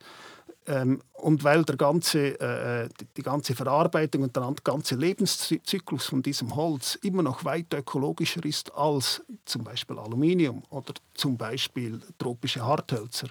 ähm, 0.67 1.03
und 1.13 1.45
weil 1.45 1.63
der 1.65 1.77
ganze, 1.77 2.41
äh, 2.41 2.89
die 3.17 3.23
ganze 3.23 3.55
Verarbeitung 3.55 4.23
und 4.23 4.35
der 4.35 4.55
ganze 4.65 4.95
Lebenszyklus 4.95 6.07
von 6.07 6.23
diesem 6.23 6.57
Holz 6.57 6.95
immer 7.03 7.23
noch 7.23 7.45
weit 7.45 7.73
ökologischer 7.75 8.45
ist 8.45 8.75
als 8.75 9.23
zum 9.45 9.65
Beispiel 9.65 9.99
Aluminium 9.99 10.63
oder 10.71 10.95
zum 11.15 11.37
Beispiel 11.37 12.01
tropische 12.19 12.65
Harthölzer, 12.65 13.29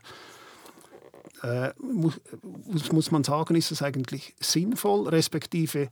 äh, 1.43 1.71
muss, 1.79 2.19
muss, 2.91 3.11
man 3.11 3.23
sagen, 3.23 3.55
ist 3.55 3.71
es 3.71 3.81
eigentlich 3.81 4.33
sinnvoll, 4.39 5.09
respektive 5.09 5.89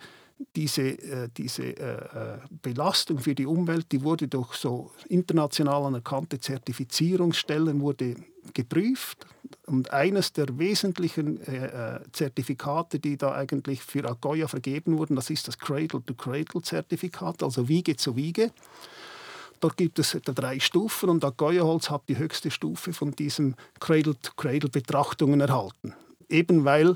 diese, 0.55 0.81
äh, 0.81 1.29
diese 1.35 1.63
äh, 1.63 2.35
äh, 2.35 2.37
Belastung 2.61 3.19
für 3.19 3.35
die 3.35 3.45
Umwelt, 3.45 3.91
die 3.91 4.03
wurde 4.03 4.27
durch 4.27 4.53
so 4.53 4.91
international 5.09 5.85
anerkannte 5.85 6.39
Zertifizierungsstellen 6.39 7.81
wurde 7.81 8.15
geprüft. 8.53 9.27
Und 9.67 9.91
eines 9.91 10.33
der 10.33 10.57
wesentlichen 10.57 11.41
äh, 11.41 11.97
äh, 11.97 11.99
Zertifikate, 12.11 12.99
die 12.99 13.17
da 13.17 13.33
eigentlich 13.33 13.81
für 13.81 14.05
Agoya 14.09 14.47
vergeben 14.47 14.97
wurden, 14.97 15.15
das 15.15 15.29
ist 15.29 15.47
das 15.47 15.59
Cradle-to-Cradle-Zertifikat, 15.59 17.43
also 17.43 17.67
Wiege 17.67 17.95
zu 17.95 18.15
Wiege. 18.15 18.51
Dort 19.61 19.77
gibt 19.77 19.99
es 19.99 20.15
etwa 20.15 20.33
drei 20.33 20.59
Stufen 20.59 21.07
und 21.09 21.23
Agoya-Holz 21.23 21.91
hat 21.91 22.09
die 22.09 22.17
höchste 22.17 22.49
Stufe 22.49 22.93
von 22.93 23.11
diesen 23.11 23.55
Cradle-to-Cradle-Betrachtungen 23.79 25.39
erhalten. 25.39 25.93
Eben 26.29 26.65
weil 26.65 26.95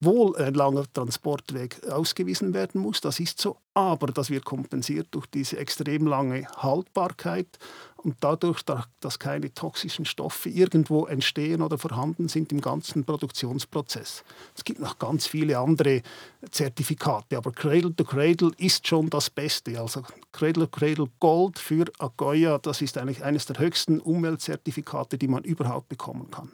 wohl 0.00 0.36
ein 0.36 0.54
langer 0.54 0.84
Transportweg 0.92 1.80
ausgewiesen 1.88 2.54
werden 2.54 2.80
muss, 2.80 3.00
das 3.00 3.18
ist 3.18 3.40
so, 3.40 3.56
aber 3.74 4.08
das 4.08 4.30
wird 4.30 4.44
kompensiert 4.44 5.08
durch 5.10 5.26
diese 5.26 5.58
extrem 5.58 6.06
lange 6.06 6.46
Haltbarkeit 6.56 7.58
und 7.96 8.16
dadurch, 8.20 8.62
dass 9.00 9.18
keine 9.18 9.52
toxischen 9.52 10.04
Stoffe 10.04 10.48
irgendwo 10.48 11.06
entstehen 11.06 11.62
oder 11.62 11.78
vorhanden 11.78 12.28
sind 12.28 12.52
im 12.52 12.60
ganzen 12.60 13.04
Produktionsprozess. 13.04 14.22
Es 14.56 14.62
gibt 14.62 14.78
noch 14.78 14.98
ganz 15.00 15.26
viele 15.26 15.58
andere 15.58 16.02
Zertifikate, 16.50 17.36
aber 17.36 17.50
Cradle 17.50 17.94
to 17.94 18.04
Cradle 18.04 18.52
ist 18.56 18.86
schon 18.86 19.10
das 19.10 19.30
Beste. 19.30 19.80
Also 19.80 20.02
Cradle 20.30 20.70
to 20.70 20.78
Cradle 20.78 21.08
Gold 21.18 21.58
für 21.58 21.86
Agoya, 21.98 22.58
das 22.58 22.82
ist 22.82 22.96
eigentlich 22.98 23.24
eines 23.24 23.46
der 23.46 23.58
höchsten 23.58 24.00
Umweltzertifikate, 24.00 25.18
die 25.18 25.28
man 25.28 25.42
überhaupt 25.42 25.88
bekommen 25.88 26.30
kann. 26.30 26.52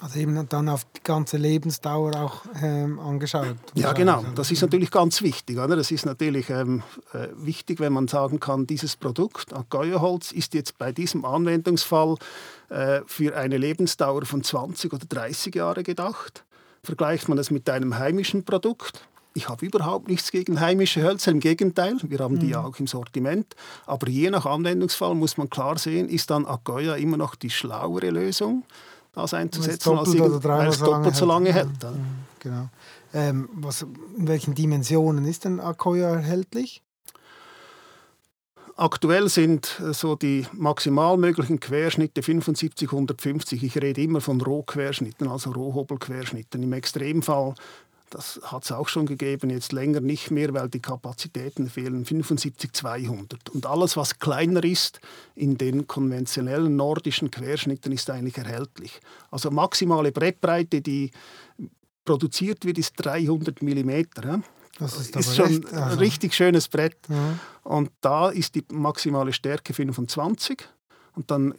Also 0.00 0.18
eben 0.18 0.46
dann 0.48 0.68
auf 0.68 0.84
die 0.94 1.02
ganze 1.02 1.38
Lebensdauer 1.38 2.14
auch 2.16 2.42
ähm, 2.62 2.98
angeschaut. 2.98 3.56
Ja, 3.74 3.94
genau. 3.94 4.24
Das 4.34 4.50
ist 4.50 4.60
natürlich 4.60 4.90
ganz 4.90 5.22
wichtig. 5.22 5.56
Oder? 5.56 5.74
Das 5.74 5.90
ist 5.90 6.04
natürlich 6.04 6.50
ähm, 6.50 6.82
äh, 7.14 7.28
wichtig, 7.34 7.80
wenn 7.80 7.94
man 7.94 8.06
sagen 8.06 8.38
kann, 8.38 8.66
dieses 8.66 8.96
Produkt, 8.96 9.54
Agoya-Holz, 9.54 10.32
ist 10.32 10.52
jetzt 10.52 10.76
bei 10.76 10.92
diesem 10.92 11.24
Anwendungsfall 11.24 12.16
äh, 12.68 13.00
für 13.06 13.36
eine 13.36 13.56
Lebensdauer 13.56 14.26
von 14.26 14.44
20 14.44 14.92
oder 14.92 15.06
30 15.06 15.54
Jahre 15.54 15.82
gedacht. 15.82 16.44
Vergleicht 16.82 17.30
man 17.30 17.38
es 17.38 17.50
mit 17.50 17.68
einem 17.70 17.96
heimischen 17.98 18.44
Produkt, 18.44 19.00
ich 19.36 19.50
habe 19.50 19.66
überhaupt 19.66 20.08
nichts 20.08 20.30
gegen 20.30 20.60
heimische 20.60 21.02
Hölzer, 21.02 21.30
im 21.30 21.40
Gegenteil, 21.40 21.98
wir 22.02 22.20
haben 22.20 22.38
die 22.38 22.48
ja 22.48 22.60
mhm. 22.62 22.66
auch 22.68 22.78
im 22.80 22.86
Sortiment. 22.86 23.54
Aber 23.84 24.08
je 24.08 24.30
nach 24.30 24.46
Anwendungsfall 24.46 25.14
muss 25.14 25.36
man 25.36 25.50
klar 25.50 25.76
sehen, 25.78 26.08
ist 26.08 26.30
dann 26.30 26.46
Agoya 26.46 26.94
immer 26.94 27.18
noch 27.18 27.34
die 27.34 27.50
schlauere 27.50 28.08
Lösung 28.08 28.64
das 29.22 29.34
einzusetzen, 29.34 29.98
als 29.98 30.08
es 30.08 30.78
doppelt, 30.78 31.16
so 31.16 31.26
lange 31.26 31.52
hält. 31.52 31.82
Ja, 31.82 31.92
genau. 32.38 32.68
Ähm, 33.14 33.48
was, 33.54 33.82
in 33.82 34.28
welchen 34.28 34.54
Dimensionen 34.54 35.24
ist 35.24 35.44
denn 35.44 35.58
Akoya 35.58 36.10
erhältlich? 36.10 36.82
Aktuell 38.76 39.30
sind 39.30 39.80
äh, 39.80 39.94
so 39.94 40.16
die 40.16 40.46
maximal 40.52 41.16
möglichen 41.16 41.60
Querschnitte 41.60 42.22
75, 42.22 42.88
150. 42.88 43.64
Ich 43.64 43.80
rede 43.80 44.02
immer 44.02 44.20
von 44.20 44.38
Rohquerschnitten, 44.38 45.28
also 45.28 45.50
Rohhobelquerschnitten. 45.50 46.62
Im 46.62 46.74
Extremfall 46.74 47.54
das 48.10 48.40
hat 48.44 48.64
es 48.64 48.72
auch 48.72 48.88
schon 48.88 49.06
gegeben, 49.06 49.50
jetzt 49.50 49.72
länger 49.72 50.00
nicht 50.00 50.30
mehr, 50.30 50.54
weil 50.54 50.68
die 50.68 50.80
Kapazitäten 50.80 51.68
fehlen. 51.68 52.04
75, 52.04 52.72
200. 52.72 53.50
Und 53.50 53.66
alles, 53.66 53.96
was 53.96 54.18
kleiner 54.18 54.62
ist, 54.64 55.00
in 55.34 55.58
den 55.58 55.86
konventionellen 55.86 56.76
nordischen 56.76 57.30
Querschnitten, 57.30 57.92
ist 57.92 58.08
eigentlich 58.10 58.38
erhältlich. 58.38 59.00
Also 59.30 59.50
maximale 59.50 60.12
Brettbreite, 60.12 60.80
die 60.80 61.10
produziert 62.04 62.64
wird, 62.64 62.78
ist 62.78 62.94
300 62.96 63.62
mm. 63.62 64.02
Das 64.78 65.00
ist, 65.00 65.16
ist 65.16 65.36
schon 65.36 65.46
ein 65.46 65.66
also. 65.74 65.98
richtig 65.98 66.34
schönes 66.34 66.68
Brett. 66.68 66.98
Ja. 67.08 67.38
Und 67.62 67.90
da 68.00 68.28
ist 68.28 68.54
die 68.54 68.64
maximale 68.70 69.32
Stärke 69.32 69.72
25. 69.72 70.68
Und 71.16 71.30
dann 71.30 71.54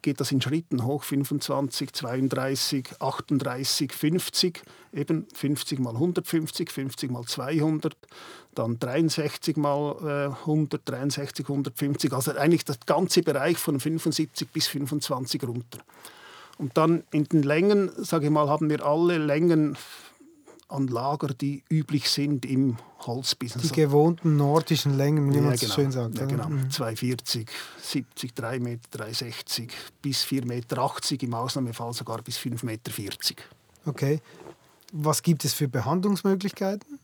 geht 0.00 0.18
das 0.20 0.32
in 0.32 0.40
Schritten 0.40 0.82
hoch, 0.84 1.04
25, 1.04 1.92
32, 1.92 2.88
38, 3.00 3.92
50, 3.92 4.62
eben 4.94 5.26
50 5.30 5.78
mal 5.78 5.92
150, 5.92 6.70
50 6.70 7.10
mal 7.10 7.24
200, 7.24 7.94
dann 8.54 8.78
63 8.78 9.58
mal 9.58 10.30
100, 10.46 10.80
63, 10.88 11.44
150, 11.46 12.14
also 12.14 12.32
eigentlich 12.32 12.64
das 12.64 12.80
ganze 12.86 13.22
Bereich 13.22 13.58
von 13.58 13.78
75 13.78 14.48
bis 14.48 14.68
25 14.68 15.42
runter. 15.44 15.80
Und 16.56 16.78
dann 16.78 17.04
in 17.10 17.24
den 17.24 17.42
Längen, 17.42 17.90
sage 17.98 18.24
ich 18.26 18.30
mal, 18.30 18.48
haben 18.48 18.70
wir 18.70 18.86
alle 18.86 19.18
Längen 19.18 19.76
an 20.74 20.88
Lager, 20.88 21.28
die 21.28 21.62
üblich 21.70 22.10
sind 22.10 22.44
im 22.44 22.76
Holzbusiness. 23.00 23.68
Die 23.68 23.74
gewohnten 23.74 24.36
nordischen 24.36 24.96
Längen, 24.96 25.30
wie 25.32 25.36
ja, 25.36 25.42
man 25.42 25.52
es 25.52 25.60
genau. 25.60 25.74
schön 25.74 25.92
sagt. 25.92 26.18
Ja, 26.18 26.26
genau. 26.26 26.48
Mhm. 26.48 26.70
240, 26.70 27.48
70, 27.80 28.34
3 28.34 28.58
Meter, 28.58 28.88
360 28.90 29.72
bis 30.02 30.24
4,80 30.24 30.44
Meter, 30.46 31.22
im 31.22 31.34
Ausnahmefall 31.34 31.92
sogar 31.92 32.20
bis 32.22 32.38
5,40 32.38 32.64
Meter. 32.64 32.92
Okay. 33.86 34.20
Was 34.92 35.22
gibt 35.22 35.44
es 35.44 35.54
für 35.54 35.68
Behandlungsmöglichkeiten? 35.68 36.98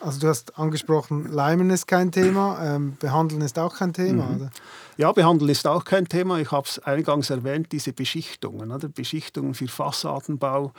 Also 0.00 0.20
du 0.20 0.28
hast 0.28 0.58
angesprochen, 0.58 1.30
Leimen 1.30 1.70
ist 1.70 1.86
kein 1.86 2.10
Thema, 2.10 2.58
ähm, 2.62 2.96
Behandeln 2.98 3.42
ist 3.42 3.58
auch 3.58 3.76
kein 3.76 3.92
Thema, 3.92 4.24
mhm. 4.24 4.36
oder? 4.36 4.50
Ja, 4.96 5.12
behandeln 5.12 5.50
ist 5.50 5.66
auch 5.66 5.84
kein 5.84 6.08
Thema. 6.08 6.38
Ich 6.38 6.50
habe 6.50 6.66
es 6.66 6.78
eingangs 6.80 7.30
erwähnt, 7.30 7.70
diese 7.70 7.92
Beschichtungen. 7.92 8.72
Oder? 8.72 8.88
Beschichtungen 8.88 9.54
für 9.54 9.68
Fassadenbau, 9.68 10.72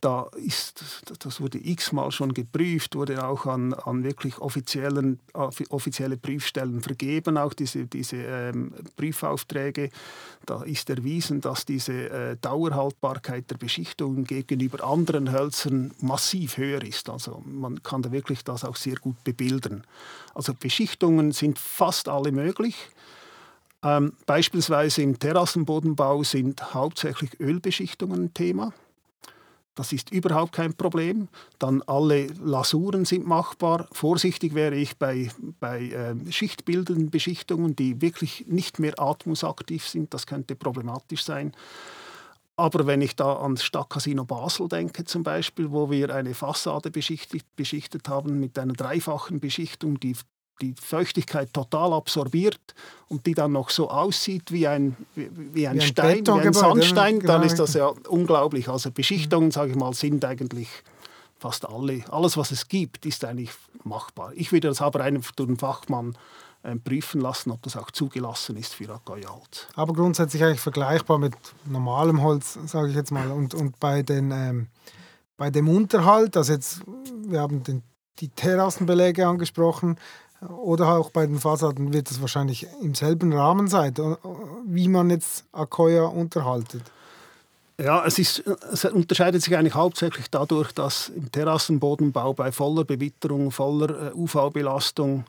da 0.00 0.28
ist, 0.36 1.04
das 1.20 1.40
wurde 1.40 1.58
x-mal 1.58 2.10
schon 2.10 2.34
geprüft, 2.34 2.94
wurde 2.94 3.24
auch 3.26 3.46
an, 3.46 3.74
an 3.74 4.04
wirklich 4.04 4.38
offiziellen, 4.38 5.20
offizielle 5.32 6.16
Prüfstellen 6.16 6.80
vergeben, 6.80 7.38
auch 7.38 7.54
diese, 7.54 7.86
diese 7.86 8.16
ähm, 8.16 8.72
Prüfaufträge. 8.96 9.90
Da 10.44 10.62
ist 10.62 10.90
erwiesen, 10.90 11.40
dass 11.40 11.64
diese 11.64 12.10
äh, 12.10 12.36
Dauerhaltbarkeit 12.40 13.50
der 13.50 13.56
Beschichtungen 13.56 14.24
gegenüber 14.24 14.84
anderen 14.84 15.32
Hölzern 15.32 15.92
massiv 16.00 16.56
höher 16.56 16.82
ist. 16.82 17.08
Also 17.08 17.42
man 17.46 17.82
kann 17.82 18.02
da 18.02 18.12
wirklich 18.12 18.44
das 18.44 18.64
auch 18.64 18.76
sehr 18.76 18.96
gut 18.96 19.22
bebildern. 19.24 19.84
Also 20.34 20.54
Beschichtungen 20.54 21.32
sind 21.32 21.58
fast 21.58 22.08
alle 22.08 22.32
möglich. 22.32 22.76
Ähm, 23.82 24.14
beispielsweise 24.26 25.02
im 25.02 25.18
Terrassenbodenbau 25.18 26.22
sind 26.22 26.74
hauptsächlich 26.74 27.38
Ölbeschichtungen 27.40 28.24
ein 28.24 28.34
Thema. 28.34 28.72
Das 29.76 29.92
ist 29.92 30.10
überhaupt 30.10 30.52
kein 30.52 30.74
Problem. 30.74 31.28
Dann 31.58 31.82
alle 31.82 32.28
Lasuren 32.42 33.04
sind 33.04 33.26
machbar. 33.26 33.86
Vorsichtig 33.92 34.54
wäre 34.54 34.74
ich 34.74 34.96
bei, 34.96 35.30
bei 35.60 35.82
äh, 35.90 36.32
schichtbildenden 36.32 37.10
Beschichtungen, 37.10 37.76
die 37.76 38.00
wirklich 38.00 38.46
nicht 38.48 38.78
mehr 38.78 38.98
atmungsaktiv 38.98 39.86
sind. 39.86 40.14
Das 40.14 40.26
könnte 40.26 40.56
problematisch 40.56 41.22
sein. 41.24 41.52
Aber 42.56 42.86
wenn 42.86 43.02
ich 43.02 43.16
da 43.16 43.36
ans 43.42 43.62
Stadtcasino 43.62 44.24
Basel 44.24 44.66
denke 44.66 45.04
zum 45.04 45.22
Beispiel, 45.22 45.70
wo 45.70 45.90
wir 45.90 46.14
eine 46.14 46.32
Fassade 46.32 46.90
beschichtet, 46.90 47.44
beschichtet 47.54 48.08
haben 48.08 48.40
mit 48.40 48.58
einer 48.58 48.72
dreifachen 48.72 49.40
Beschichtung, 49.40 50.00
die 50.00 50.16
die 50.60 50.74
Feuchtigkeit 50.80 51.52
total 51.52 51.92
absorbiert 51.92 52.74
und 53.08 53.26
die 53.26 53.34
dann 53.34 53.52
noch 53.52 53.70
so 53.70 53.90
aussieht 53.90 54.52
wie 54.52 54.66
ein, 54.66 54.96
wie, 55.14 55.30
wie 55.54 55.68
ein 55.68 55.76
wie 55.76 55.82
Stein, 55.82 56.18
ein 56.18 56.26
wie 56.26 56.46
ein 56.46 56.52
Sandstein, 56.52 57.20
genau. 57.20 57.32
dann 57.34 57.42
ist 57.42 57.58
das 57.58 57.74
ja 57.74 57.92
unglaublich. 58.08 58.68
Also 58.68 58.90
Beschichtungen, 58.90 59.50
sage 59.50 59.72
ich 59.72 59.76
mal, 59.76 59.92
sind 59.94 60.24
eigentlich 60.24 60.68
fast 61.38 61.68
alle, 61.68 62.02
alles 62.10 62.36
was 62.36 62.50
es 62.50 62.68
gibt, 62.68 63.06
ist 63.06 63.24
eigentlich 63.24 63.50
machbar. 63.84 64.32
Ich 64.34 64.52
würde 64.52 64.68
das 64.68 64.80
aber 64.80 65.00
einem 65.00 65.22
durch 65.36 65.48
einen 65.48 65.58
Fachmann 65.58 66.16
äh, 66.62 66.76
prüfen 66.76 67.20
lassen, 67.20 67.50
ob 67.50 67.62
das 67.62 67.76
auch 67.76 67.90
zugelassen 67.90 68.56
ist 68.56 68.74
für 68.74 68.88
Accoya-Holz. 68.90 69.68
Aber 69.74 69.92
grundsätzlich 69.92 70.42
eigentlich 70.42 70.60
vergleichbar 70.60 71.18
mit 71.18 71.34
normalem 71.64 72.22
Holz, 72.22 72.58
sage 72.66 72.88
ich 72.88 72.96
jetzt 72.96 73.12
mal. 73.12 73.30
Und, 73.30 73.54
und 73.54 73.78
bei, 73.78 74.02
den, 74.02 74.30
ähm, 74.32 74.66
bei 75.36 75.50
dem 75.50 75.68
Unterhalt, 75.68 76.36
also 76.36 76.52
jetzt, 76.52 76.80
wir 77.24 77.40
haben 77.40 77.62
den, 77.62 77.82
die 78.18 78.28
Terrassenbeläge 78.28 79.26
angesprochen, 79.26 79.96
oder 80.40 80.98
auch 80.98 81.10
bei 81.10 81.26
den 81.26 81.38
Fassaden 81.38 81.92
wird 81.92 82.10
es 82.10 82.20
wahrscheinlich 82.20 82.66
im 82.82 82.94
selben 82.94 83.32
Rahmen 83.32 83.68
sein, 83.68 83.94
wie 84.66 84.88
man 84.88 85.10
jetzt 85.10 85.44
Akoya 85.52 86.04
unterhaltet. 86.04 86.82
Ja, 87.78 88.04
es, 88.06 88.18
ist, 88.18 88.42
es 88.72 88.86
unterscheidet 88.86 89.42
sich 89.42 89.54
eigentlich 89.56 89.74
hauptsächlich 89.74 90.30
dadurch, 90.30 90.72
dass 90.72 91.10
im 91.10 91.30
Terrassenbodenbau 91.30 92.32
bei 92.32 92.50
voller 92.50 92.84
Bewitterung, 92.84 93.50
voller 93.50 94.12
äh, 94.12 94.14
UV-Belastung 94.14 95.24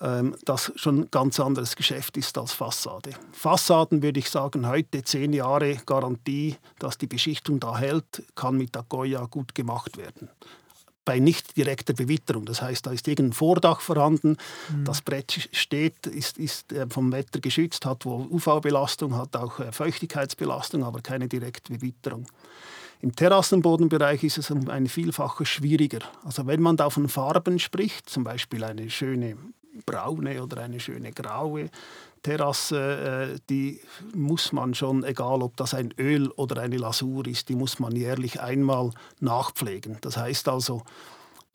ähm, 0.00 0.36
das 0.44 0.70
schon 0.76 1.00
ein 1.00 1.08
ganz 1.10 1.40
anderes 1.40 1.74
Geschäft 1.74 2.16
ist 2.16 2.38
als 2.38 2.52
Fassade. 2.52 3.10
Fassaden 3.32 4.00
würde 4.00 4.20
ich 4.20 4.30
sagen, 4.30 4.68
heute 4.68 5.02
zehn 5.02 5.32
Jahre 5.32 5.76
Garantie, 5.86 6.54
dass 6.78 6.98
die 6.98 7.08
Beschichtung 7.08 7.58
da 7.58 7.76
hält, 7.76 8.22
kann 8.36 8.56
mit 8.56 8.76
Akoya 8.76 9.26
gut 9.26 9.56
gemacht 9.56 9.96
werden 9.96 10.28
bei 11.08 11.20
nicht 11.20 11.56
direkter 11.56 11.94
Bewitterung. 11.94 12.44
Das 12.44 12.60
heißt, 12.60 12.86
da 12.86 12.90
ist 12.90 13.08
irgendein 13.08 13.32
Vordach 13.32 13.80
vorhanden, 13.80 14.36
mhm. 14.68 14.84
das 14.84 15.00
Brett 15.00 15.48
steht, 15.52 16.06
ist, 16.06 16.36
ist 16.36 16.70
äh, 16.70 16.86
vom 16.86 17.12
Wetter 17.12 17.40
geschützt, 17.40 17.86
hat 17.86 18.04
wohl 18.04 18.26
UV-Belastung, 18.26 19.16
hat 19.16 19.34
auch 19.34 19.58
äh, 19.58 19.72
Feuchtigkeitsbelastung, 19.72 20.84
aber 20.84 21.00
keine 21.00 21.26
direkte 21.26 21.72
Bewitterung. 21.72 22.26
Im 23.00 23.16
Terrassenbodenbereich 23.16 24.22
ist 24.22 24.36
es 24.36 24.50
um 24.50 24.68
ein 24.68 24.86
Vielfaches 24.86 25.48
schwieriger. 25.48 26.00
Also 26.24 26.46
wenn 26.46 26.60
man 26.60 26.76
da 26.76 26.90
von 26.90 27.08
Farben 27.08 27.58
spricht, 27.58 28.10
zum 28.10 28.24
Beispiel 28.24 28.62
eine 28.62 28.90
schöne 28.90 29.38
braune 29.86 30.42
oder 30.42 30.60
eine 30.62 30.78
schöne 30.78 31.12
graue 31.12 31.70
Terrasse, 32.22 33.34
äh, 33.34 33.38
die 33.48 33.80
muss 34.14 34.52
man 34.52 34.74
schon, 34.74 35.04
egal 35.04 35.42
ob 35.42 35.56
das 35.56 35.74
ein 35.74 35.92
Öl 35.98 36.30
oder 36.30 36.60
eine 36.60 36.76
Lasur 36.76 37.26
ist, 37.26 37.48
die 37.48 37.56
muss 37.56 37.78
man 37.78 37.94
jährlich 37.94 38.40
einmal 38.40 38.90
nachpflegen. 39.20 39.98
Das 40.00 40.16
heißt 40.16 40.48
also, 40.48 40.82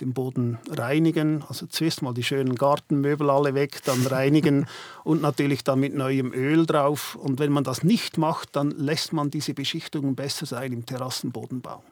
den 0.01 0.13
Boden 0.13 0.57
reinigen, 0.69 1.43
also 1.47 1.67
zuerst 1.67 2.01
mal 2.01 2.13
die 2.13 2.23
schönen 2.23 2.55
Gartenmöbel 2.55 3.29
alle 3.29 3.53
weg, 3.53 3.81
dann 3.85 4.05
reinigen 4.07 4.65
und 5.03 5.21
natürlich 5.21 5.63
dann 5.63 5.79
mit 5.79 5.93
neuem 5.93 6.33
Öl 6.33 6.65
drauf. 6.65 7.15
Und 7.15 7.39
wenn 7.39 7.51
man 7.51 7.63
das 7.63 7.83
nicht 7.83 8.17
macht, 8.17 8.55
dann 8.55 8.71
lässt 8.71 9.13
man 9.13 9.29
diese 9.29 9.53
Beschichtungen 9.53 10.15
besser 10.15 10.45
sein 10.45 10.71
im 10.71 10.85
Terrassenbodenbau. 10.85 11.83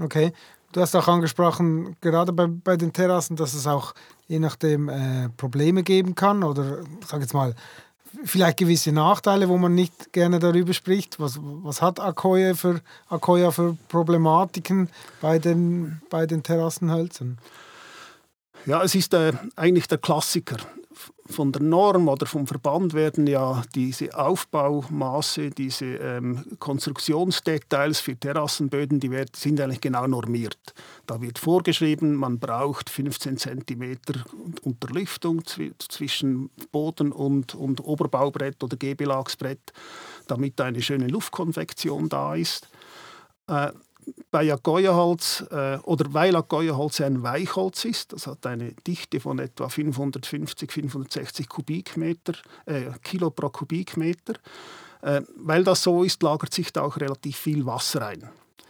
Okay, 0.00 0.32
du 0.72 0.80
hast 0.80 0.94
auch 0.94 1.08
angesprochen, 1.08 1.96
gerade 2.00 2.32
bei, 2.32 2.46
bei 2.46 2.76
den 2.76 2.92
Terrassen, 2.92 3.36
dass 3.36 3.54
es 3.54 3.66
auch 3.66 3.94
je 4.26 4.38
nachdem 4.38 4.88
äh, 4.88 5.28
Probleme 5.36 5.82
geben 5.82 6.14
kann 6.14 6.44
oder 6.44 6.78
sag 7.06 7.20
jetzt 7.20 7.34
mal 7.34 7.54
vielleicht 8.24 8.58
gewisse 8.58 8.92
Nachteile, 8.92 9.48
wo 9.48 9.58
man 9.58 9.74
nicht 9.74 10.12
gerne 10.12 10.38
darüber 10.38 10.72
spricht. 10.72 11.20
Was, 11.20 11.38
was 11.40 11.82
hat 11.82 12.00
Akoya 12.00 12.54
für, 12.54 12.80
Akoya 13.08 13.50
für 13.50 13.76
Problematiken 13.88 14.88
bei 15.20 15.38
den, 15.38 16.00
bei 16.10 16.26
den 16.26 16.42
Terrassenhölzern? 16.42 17.38
Ja, 18.66 18.82
es 18.82 18.94
ist 18.94 19.14
äh, 19.14 19.32
eigentlich 19.56 19.88
der 19.88 19.98
Klassiker 19.98 20.56
von 21.30 21.52
der 21.52 21.62
Norm 21.62 22.08
oder 22.08 22.26
vom 22.26 22.46
Verband 22.46 22.94
werden 22.94 23.26
ja 23.26 23.62
diese 23.74 24.16
Aufbaumaße, 24.18 25.50
diese 25.50 25.84
ähm, 25.84 26.44
Konstruktionsdetails 26.58 28.00
für 28.00 28.16
Terrassenböden, 28.16 28.98
die 28.98 29.10
werden, 29.10 29.30
sind 29.34 29.60
eigentlich 29.60 29.80
genau 29.80 30.06
normiert. 30.06 30.74
Da 31.06 31.20
wird 31.20 31.38
vorgeschrieben, 31.38 32.14
man 32.14 32.38
braucht 32.38 32.88
15 32.88 33.36
cm 33.36 33.98
Unterlüftung 34.62 35.42
zwischen 35.44 36.50
Boden 36.72 37.12
und, 37.12 37.54
und 37.54 37.84
Oberbaubrett 37.84 38.62
oder 38.64 38.76
Gehbelagsbrett, 38.76 39.72
damit 40.26 40.60
eine 40.60 40.82
schöne 40.82 41.08
Luftkonvektion 41.08 42.08
da 42.08 42.34
ist. 42.34 42.68
Äh, 43.48 43.72
bei 44.30 44.52
Agoya-Holz 44.52 45.44
äh, 45.50 45.78
oder 45.82 46.12
weil 46.12 46.34
Agoya-Holz 46.36 47.00
ein 47.00 47.22
Weichholz 47.22 47.84
ist, 47.84 48.12
das 48.12 48.26
hat 48.26 48.46
eine 48.46 48.72
Dichte 48.86 49.20
von 49.20 49.38
etwa 49.38 49.68
550, 49.68 50.70
560 50.70 51.48
Kubikmeter, 51.48 52.34
äh, 52.66 52.90
Kilo 53.02 53.30
pro 53.30 53.48
Kubikmeter. 53.48 54.34
Äh, 55.02 55.22
weil 55.36 55.64
das 55.64 55.82
so 55.82 56.02
ist, 56.02 56.22
lagert 56.22 56.52
sich 56.52 56.72
da 56.72 56.82
auch 56.82 56.96
relativ 56.96 57.36
viel 57.36 57.64
Wasser 57.66 58.06
ein. 58.06 58.28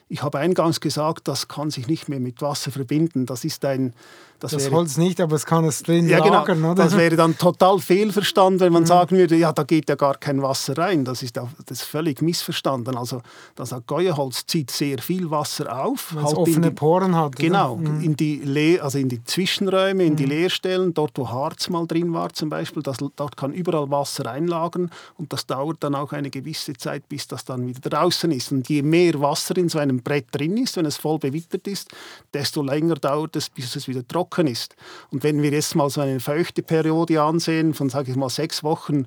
Ich 0.09 0.23
habe 0.23 0.39
eingangs 0.39 0.81
gesagt, 0.81 1.29
das 1.29 1.49
kann 1.49 1.71
sich 1.71 1.87
nicht 1.87 2.09
mehr 2.09 2.21
mit 2.21 2.41
Wasser 2.43 2.71
verbinden. 2.71 3.27
Das 3.27 3.45
ist 3.45 3.65
ein 3.65 3.95
das, 4.41 4.53
das 4.53 4.67
wäre, 4.67 4.77
Holz 4.77 4.97
nicht, 4.99 5.21
aber 5.21 5.35
es 5.35 5.45
kann 5.45 5.65
es 5.65 5.83
drin 5.83 6.09
ja, 6.09 6.21
genau. 6.21 6.35
lagern, 6.35 6.65
oder? 6.65 6.85
Das 6.85 6.97
wäre 6.97 7.17
dann 7.17 7.37
total 7.37 7.81
fehlverstanden, 7.81 8.61
wenn 8.61 8.73
man 8.73 8.83
mhm. 8.83 8.87
sagen 8.87 9.17
würde, 9.17 9.35
ja, 9.35 9.53
da 9.53 9.65
geht 9.65 9.89
ja 9.89 9.97
gar 9.97 10.15
kein 10.15 10.41
Wasser 10.43 10.79
rein. 10.79 11.05
Das 11.05 11.25
ist, 11.25 11.37
das 11.37 11.49
ist 11.69 11.83
völlig 11.83 12.23
missverstanden. 12.23 12.97
Also 12.97 13.21
das 13.57 13.73
Agoya-Holz 13.73 14.47
zieht 14.47 14.71
sehr 14.71 14.99
viel 14.99 15.29
Wasser 15.33 15.85
auf. 15.85 16.15
Weil 16.15 16.23
es 16.23 16.29
halt 16.29 16.37
offene 16.37 16.69
die, 16.69 16.75
Poren 16.75 17.17
hat. 17.17 17.35
Genau, 17.35 17.77
mhm. 17.77 18.01
in, 18.01 18.15
die 18.15 18.37
Le 18.37 18.81
also 18.81 18.99
in 18.99 19.09
die 19.09 19.25
Zwischenräume, 19.25 20.05
in 20.05 20.13
mhm. 20.13 20.17
die 20.17 20.27
Leerstellen, 20.27 20.95
dort 20.95 21.19
wo 21.19 21.29
Harz 21.29 21.69
mal 21.69 21.87
drin 21.89 22.13
war 22.13 22.33
zum 22.33 22.49
Beispiel, 22.49 22.85
das, 22.85 22.99
dort 23.17 23.37
kann 23.37 23.53
überall 23.53 23.91
Wasser 23.91 24.31
einlagern 24.31 24.91
und 25.17 25.33
das 25.33 25.47
dauert 25.47 25.79
dann 25.81 25.97
auch 25.97 26.13
eine 26.13 26.31
gewisse 26.31 26.75
Zeit, 26.75 27.09
bis 27.09 27.27
das 27.27 27.45
dann 27.45 27.67
wieder 27.67 27.91
draußen 27.91 28.31
ist. 28.31 28.53
Und 28.53 28.69
je 28.69 28.83
mehr 28.83 29.21
Wasser 29.21 29.57
in 29.57 29.69
so 29.69 29.81
einem 29.81 29.98
Brett 30.03 30.27
drin 30.33 30.57
ist, 30.57 30.77
wenn 30.77 30.87
es 30.87 30.97
voll 30.97 31.19
bewittert 31.19 31.67
ist, 31.67 31.91
desto 32.33 32.63
länger 32.63 32.95
dauert 32.95 33.37
es, 33.37 33.49
bis 33.49 33.75
es 33.77 33.89
wieder 33.89 34.07
trocken 34.07 34.47
ist. 34.47 34.77
Und 35.11 35.23
wenn 35.23 35.43
wir 35.43 35.51
jetzt 35.51 35.75
mal 35.75 35.91
so 35.91 36.01
eine 36.01 36.21
feuchte 36.21 36.63
Periode 36.63 37.23
ansehen, 37.23 37.75
von 37.75 37.89
sage 37.89 38.11
ich 38.11 38.17
mal 38.17 38.31
sechs 38.31 38.63
Wochen 38.63 39.07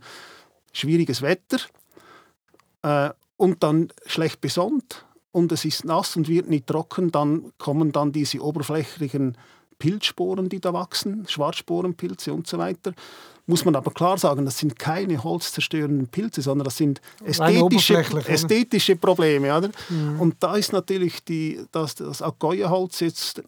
schwieriges 0.74 1.22
Wetter 1.22 1.60
äh, 2.82 3.10
und 3.38 3.64
dann 3.64 3.92
schlecht 4.06 4.42
besonnt 4.42 5.06
und 5.32 5.52
es 5.52 5.66
ist 5.66 5.86
nass 5.86 6.16
und 6.16 6.28
wird 6.28 6.50
nicht 6.50 6.68
trocken, 6.68 7.12
dann 7.12 7.52
kommen 7.58 7.92
dann 7.92 8.12
diese 8.12 8.42
oberflächlichen 8.42 9.38
Pilzsporen, 9.80 10.48
die 10.48 10.60
da 10.60 10.74
wachsen, 10.74 11.28
Schwarzsporenpilze 11.28 12.34
und 12.34 12.48
so 12.48 12.58
weiter 12.58 12.94
muss 13.46 13.66
man 13.66 13.76
aber 13.76 13.92
klar 13.92 14.18
sagen, 14.18 14.46
das 14.46 14.58
sind 14.58 14.78
keine 14.78 15.24
holzzerstörenden 15.24 16.08
Pilze, 16.08 16.42
sondern 16.42 16.66
das 16.66 16.78
sind 16.78 17.02
ästhetische, 17.26 17.98
ästhetische 18.28 18.96
Probleme. 18.96 19.56
Oder? 19.56 19.70
Mhm. 19.90 20.20
Und 20.20 20.36
da 20.40 20.56
ist 20.56 20.74
natürlich 20.74 21.24
die, 21.24 21.60
das, 21.72 21.96
das 21.96 22.22
Agoya-Holz 22.22 23.00
jetzt 23.00 23.44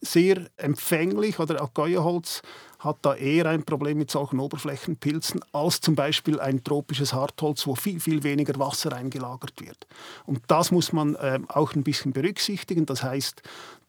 sehr 0.00 0.46
empfänglich 0.56 1.38
oder 1.38 1.60
Agoya-Holz 1.60 2.42
hat 2.82 2.98
da 3.02 3.14
eher 3.14 3.46
ein 3.46 3.64
Problem 3.64 3.98
mit 3.98 4.10
solchen 4.10 4.40
Oberflächenpilzen 4.40 5.40
als 5.52 5.80
zum 5.80 5.94
Beispiel 5.94 6.40
ein 6.40 6.64
tropisches 6.64 7.12
Hartholz, 7.12 7.66
wo 7.66 7.76
viel, 7.76 8.00
viel 8.00 8.24
weniger 8.24 8.58
Wasser 8.58 8.92
eingelagert 8.92 9.60
wird. 9.60 9.86
Und 10.26 10.40
das 10.48 10.72
muss 10.72 10.92
man 10.92 11.14
äh, 11.14 11.38
auch 11.48 11.74
ein 11.74 11.84
bisschen 11.84 12.12
berücksichtigen. 12.12 12.84
Das 12.86 13.04
heißt, 13.04 13.42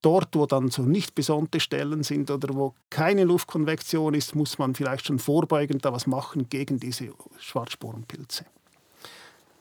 dort, 0.03 0.35
wo 0.35 0.45
dann 0.45 0.69
so 0.69 0.83
nicht 0.83 1.15
besonnte 1.15 1.59
Stellen 1.59 2.03
sind 2.03 2.29
oder 2.29 2.53
wo 2.53 2.75
keine 2.91 3.23
Luftkonvektion 3.23 4.13
ist, 4.13 4.35
muss 4.35 4.59
man 4.59 4.75
vielleicht 4.75 5.07
schon 5.07 5.17
vorbeugend 5.17 5.83
da 5.85 5.91
was 5.91 6.05
machen 6.05 6.49
gegen 6.49 6.79
diese 6.79 7.09
Schwarzsporenpilze. 7.39 8.45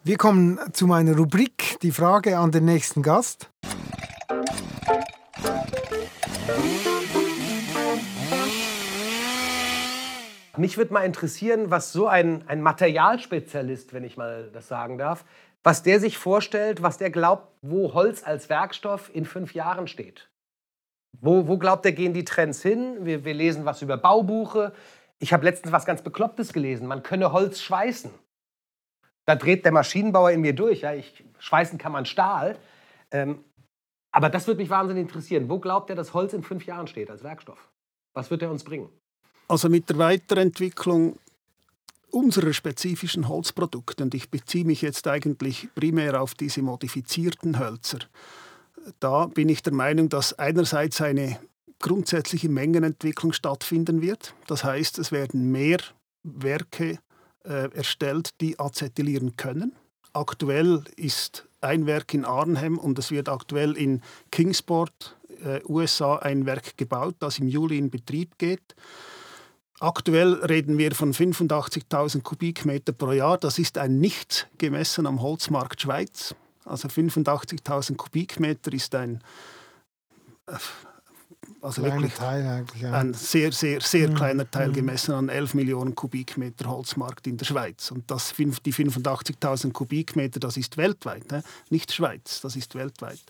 Wir 0.04 0.18
kommen 0.18 0.58
zu 0.72 0.86
meiner 0.86 1.16
Rubrik, 1.16 1.78
die 1.80 1.92
Frage 1.92 2.36
an 2.36 2.50
den 2.50 2.64
nächsten 2.64 3.02
Gast. 3.02 3.48
Mich 10.56 10.76
würde 10.76 10.92
mal 10.92 11.04
interessieren, 11.04 11.70
was 11.70 11.92
so 11.92 12.06
ein, 12.06 12.46
ein 12.46 12.60
Materialspezialist, 12.60 13.94
wenn 13.94 14.04
ich 14.04 14.16
mal 14.16 14.50
das 14.52 14.68
sagen 14.68 14.98
darf, 14.98 15.24
was 15.62 15.82
der 15.82 16.00
sich 16.00 16.18
vorstellt, 16.18 16.82
was 16.82 16.98
der 16.98 17.10
glaubt, 17.10 17.48
wo 17.62 17.94
Holz 17.94 18.22
als 18.24 18.48
Werkstoff 18.48 19.14
in 19.14 19.24
fünf 19.24 19.54
Jahren 19.54 19.86
steht. 19.86 20.28
Wo, 21.20 21.46
wo 21.46 21.56
glaubt 21.56 21.86
er, 21.86 21.92
gehen 21.92 22.14
die 22.14 22.24
Trends 22.24 22.62
hin? 22.62 23.04
Wir, 23.04 23.24
wir 23.24 23.34
lesen 23.34 23.64
was 23.64 23.80
über 23.82 23.96
Baubuche. 23.96 24.72
Ich 25.18 25.32
habe 25.32 25.44
letztens 25.44 25.72
was 25.72 25.86
ganz 25.86 26.02
Beklopptes 26.02 26.52
gelesen. 26.52 26.86
Man 26.86 27.02
könne 27.02 27.32
Holz 27.32 27.60
schweißen. 27.60 28.10
Da 29.24 29.36
dreht 29.36 29.64
der 29.64 29.72
Maschinenbauer 29.72 30.32
in 30.32 30.40
mir 30.40 30.54
durch. 30.54 30.80
Ja, 30.80 30.94
ich, 30.94 31.24
schweißen 31.38 31.78
kann 31.78 31.92
man 31.92 32.06
Stahl. 32.06 32.58
Ähm, 33.10 33.44
aber 34.10 34.28
das 34.28 34.46
würde 34.46 34.60
mich 34.60 34.70
wahnsinnig 34.70 35.02
interessieren. 35.02 35.48
Wo 35.48 35.58
glaubt 35.58 35.90
er, 35.90 35.96
dass 35.96 36.12
Holz 36.12 36.32
in 36.32 36.42
fünf 36.42 36.66
Jahren 36.66 36.88
steht 36.88 37.10
als 37.10 37.22
Werkstoff? 37.22 37.70
Was 38.14 38.30
wird 38.30 38.42
er 38.42 38.50
uns 38.50 38.64
bringen? 38.64 38.90
Also 39.48 39.68
mit 39.68 39.88
der 39.88 39.98
Weiterentwicklung 39.98 41.18
unserer 42.10 42.52
spezifischen 42.52 43.28
Holzprodukte, 43.28 44.04
und 44.04 44.14
ich 44.14 44.30
beziehe 44.30 44.64
mich 44.64 44.82
jetzt 44.82 45.06
eigentlich 45.08 45.68
primär 45.74 46.20
auf 46.20 46.34
diese 46.34 46.62
modifizierten 46.62 47.58
Hölzer, 47.58 47.98
da 49.00 49.26
bin 49.26 49.48
ich 49.48 49.62
der 49.62 49.72
Meinung, 49.72 50.08
dass 50.08 50.38
einerseits 50.38 51.00
eine 51.00 51.38
grundsätzliche 51.78 52.48
Mengenentwicklung 52.48 53.32
stattfinden 53.32 54.02
wird. 54.02 54.34
Das 54.46 54.64
heißt, 54.64 54.98
es 54.98 55.12
werden 55.12 55.50
mehr 55.50 55.78
Werke 56.22 56.98
äh, 57.44 57.70
erstellt, 57.74 58.40
die 58.40 58.58
acetylieren 58.58 59.36
können. 59.36 59.72
Aktuell 60.12 60.84
ist 60.96 61.46
ein 61.60 61.86
Werk 61.86 62.14
in 62.14 62.24
Arnhem 62.24 62.78
und 62.78 62.98
es 62.98 63.10
wird 63.10 63.28
aktuell 63.28 63.76
in 63.76 64.02
Kingsport, 64.30 65.16
äh, 65.44 65.60
USA, 65.68 66.16
ein 66.16 66.46
Werk 66.46 66.76
gebaut, 66.76 67.16
das 67.20 67.38
im 67.38 67.48
Juli 67.48 67.78
in 67.78 67.90
Betrieb 67.90 68.38
geht. 68.38 68.74
Aktuell 69.82 70.34
reden 70.34 70.78
wir 70.78 70.94
von 70.94 71.12
85.000 71.12 72.22
Kubikmeter 72.22 72.92
pro 72.92 73.10
Jahr. 73.10 73.36
Das 73.36 73.58
ist 73.58 73.78
ein 73.78 73.98
Nichts 73.98 74.46
gemessen 74.56 75.08
am 75.08 75.20
Holzmarkt 75.20 75.80
Schweiz. 75.80 76.36
Also 76.64 76.86
85.000 76.86 77.96
Kubikmeter 77.96 78.72
ist 78.72 78.94
ein 78.94 79.24
äh, 80.46 80.52
also 81.62 81.82
wirklich 81.82 82.12
Teil 82.14 82.64
ja. 82.80 82.92
ein 82.92 83.14
sehr, 83.14 83.52
sehr, 83.52 83.80
sehr 83.80 84.10
mhm. 84.10 84.14
kleiner 84.14 84.50
Teil 84.50 84.68
mhm. 84.68 84.72
gemessen 84.72 85.12
an 85.12 85.28
11 85.28 85.54
Millionen 85.54 85.94
Kubikmeter 85.94 86.68
Holzmarkt 86.68 87.28
in 87.28 87.36
der 87.36 87.44
Schweiz. 87.44 87.92
Und 87.92 88.10
das, 88.10 88.34
die 88.36 88.74
85.000 88.74 89.72
Kubikmeter, 89.72 90.40
das 90.40 90.56
ist 90.56 90.76
weltweit, 90.76 91.30
ne? 91.30 91.44
nicht 91.70 91.92
Schweiz, 91.92 92.40
das 92.40 92.56
ist 92.56 92.74
weltweit. 92.74 93.20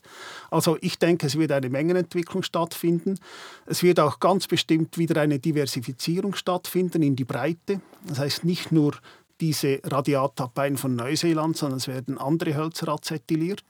Also 0.51 0.79
ich 0.81 0.99
denke, 0.99 1.27
es 1.27 1.39
wird 1.39 1.53
eine 1.53 1.69
Mengenentwicklung 1.69 2.43
stattfinden. 2.43 3.19
Es 3.67 3.83
wird 3.83 4.01
auch 4.01 4.19
ganz 4.19 4.47
bestimmt 4.47 4.97
wieder 4.97 5.21
eine 5.21 5.39
Diversifizierung 5.39 6.35
stattfinden 6.35 7.03
in 7.03 7.17
die 7.17 7.25
Breite. 7.25 7.83
Das 8.07 8.19
heißt 8.19 8.45
nicht 8.45 8.73
nur 8.73 8.95
diese 9.43 9.81
Radiatabbeien 9.85 10.79
von 10.79 10.97
Neuseeland, 10.97 11.57
sondern 11.57 11.79
es 11.79 11.89
werden 11.89 12.17
andere 12.17 12.55
Hölzer 12.55 12.89
acetyliert. 12.89 13.65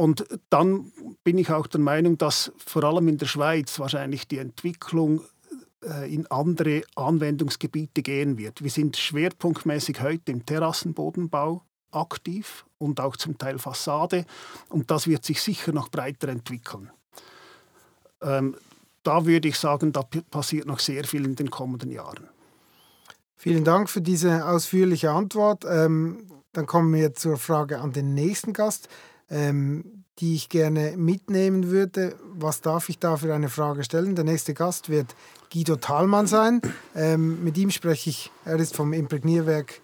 Und 0.00 0.24
dann 0.48 0.92
bin 1.24 1.36
ich 1.36 1.50
auch 1.50 1.66
der 1.66 1.78
Meinung, 1.78 2.16
dass 2.16 2.52
vor 2.56 2.84
allem 2.84 3.06
in 3.08 3.18
der 3.18 3.26
Schweiz 3.26 3.78
wahrscheinlich 3.78 4.26
die 4.26 4.38
Entwicklung 4.38 5.20
äh, 5.84 6.10
in 6.10 6.26
andere 6.28 6.84
Anwendungsgebiete 6.94 8.00
gehen 8.00 8.38
wird. 8.38 8.64
Wir 8.64 8.70
sind 8.70 8.96
schwerpunktmäßig 8.96 10.00
heute 10.00 10.32
im 10.32 10.46
Terrassenbodenbau 10.46 11.60
aktiv 11.90 12.64
und 12.78 12.98
auch 12.98 13.14
zum 13.18 13.36
Teil 13.36 13.58
Fassade 13.58 14.24
und 14.70 14.90
das 14.90 15.06
wird 15.06 15.22
sich 15.26 15.42
sicher 15.42 15.72
noch 15.72 15.90
breiter 15.90 16.28
entwickeln. 16.28 16.90
Ähm, 18.22 18.56
da 19.02 19.26
würde 19.26 19.48
ich 19.48 19.58
sagen, 19.58 19.92
da 19.92 20.02
passiert 20.30 20.66
noch 20.66 20.78
sehr 20.78 21.04
viel 21.04 21.26
in 21.26 21.34
den 21.34 21.50
kommenden 21.50 21.90
Jahren. 21.90 22.26
Vielen 23.36 23.64
Dank 23.64 23.90
für 23.90 24.00
diese 24.00 24.46
ausführliche 24.46 25.10
Antwort. 25.10 25.66
Ähm, 25.68 26.26
dann 26.52 26.64
kommen 26.64 26.94
wir 26.94 27.12
zur 27.12 27.36
Frage 27.36 27.80
an 27.80 27.92
den 27.92 28.14
nächsten 28.14 28.54
Gast 28.54 28.88
ähm, 29.30 30.04
die 30.18 30.34
ich 30.34 30.48
gerne 30.48 30.96
mitnehmen 30.96 31.70
würde. 31.70 32.14
Was 32.34 32.60
darf 32.60 32.88
ich 32.88 32.98
da 32.98 33.16
für 33.16 33.34
eine 33.34 33.48
Frage 33.48 33.84
stellen? 33.84 34.14
Der 34.14 34.24
nächste 34.24 34.52
Gast 34.52 34.90
wird 34.90 35.14
Guido 35.52 35.76
Thalmann 35.76 36.26
sein. 36.26 36.60
Ähm, 36.94 37.42
mit 37.42 37.56
ihm 37.56 37.70
spreche 37.70 38.10
ich, 38.10 38.30
er 38.44 38.56
ist 38.56 38.76
vom 38.76 38.92
Imprägnierwerk 38.92 39.80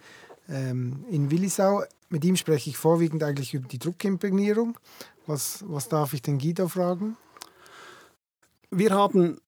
ähm, 0.47 1.05
in 1.09 1.31
Willisau. 1.31 1.83
Mit 2.09 2.23
ihm 2.23 2.35
spreche 2.35 2.69
ich 2.69 2.77
vorwiegend 2.77 3.23
eigentlich 3.23 3.53
über 3.53 3.67
die 3.67 3.79
Druckimprägnierung. 3.79 4.77
Was, 5.25 5.63
was 5.67 5.89
darf 5.89 6.13
ich 6.13 6.21
den 6.21 6.37
Guido 6.37 6.67
fragen? 6.67 7.17
Wir 8.69 8.91
haben 8.91 9.39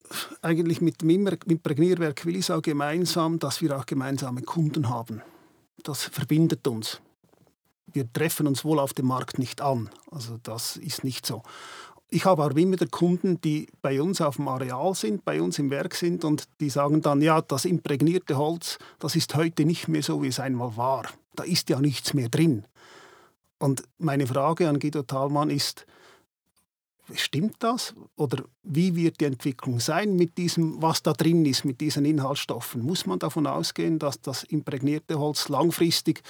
eigentlich 0.41 0.81
mit 0.81 1.01
dem 1.01 1.27
Imprägnierwerk 1.27 2.25
Willisau 2.25 2.61
gemeinsam, 2.61 3.37
dass 3.37 3.61
wir 3.61 3.77
auch 3.77 3.85
gemeinsame 3.85 4.41
Kunden 4.41 4.89
haben. 4.89 5.21
Das 5.83 6.03
verbindet 6.03 6.67
uns 6.67 6.99
wir 7.93 8.11
treffen 8.11 8.47
uns 8.47 8.63
wohl 8.63 8.79
auf 8.79 8.93
dem 8.93 9.07
Markt 9.07 9.39
nicht 9.39 9.61
an. 9.61 9.89
Also 10.11 10.37
das 10.43 10.77
ist 10.77 11.03
nicht 11.03 11.25
so. 11.25 11.43
Ich 12.11 12.25
habe 12.25 12.43
auch 12.43 12.51
immer 12.51 12.77
Kunden, 12.89 13.39
die 13.41 13.67
bei 13.81 14.01
uns 14.01 14.19
auf 14.19 14.37
dem 14.37 14.47
Areal 14.47 14.95
sind, 14.95 15.23
bei 15.25 15.41
uns 15.41 15.59
im 15.59 15.69
Werk 15.69 15.93
sind 15.93 16.23
und 16.23 16.45
die 16.59 16.71
sagen 16.71 17.01
dann, 17.01 17.21
ja, 17.21 17.41
das 17.41 17.65
imprägnierte 17.65 18.37
Holz, 18.37 18.79
das 18.97 19.15
ist 19.15 19.35
heute 19.35 19.65
nicht 19.65 19.87
mehr 19.87 20.01
so, 20.01 20.23
wie 20.23 20.27
es 20.27 20.39
einmal 20.39 20.75
war. 20.75 21.05
Da 21.35 21.43
ist 21.43 21.69
ja 21.69 21.79
nichts 21.79 22.15
mehr 22.15 22.29
drin. 22.29 22.65
Und 23.59 23.83
meine 23.99 24.25
Frage 24.25 24.67
an 24.67 24.79
Guido 24.79 25.03
Thalmann 25.03 25.51
ist, 25.51 25.85
stimmt 27.13 27.57
das? 27.59 27.93
Oder 28.15 28.43
wie 28.63 28.95
wird 28.95 29.19
die 29.19 29.25
Entwicklung 29.25 29.79
sein 29.79 30.15
mit 30.15 30.37
diesem, 30.37 30.81
was 30.81 31.03
da 31.03 31.13
drin 31.13 31.45
ist, 31.45 31.65
mit 31.65 31.81
diesen 31.81 32.05
Inhaltsstoffen? 32.05 32.81
Muss 32.81 33.05
man 33.05 33.19
davon 33.19 33.47
ausgehen, 33.47 33.99
dass 33.99 34.21
das 34.21 34.43
imprägnierte 34.43 35.19
Holz 35.19 35.49
langfristig 35.49 36.21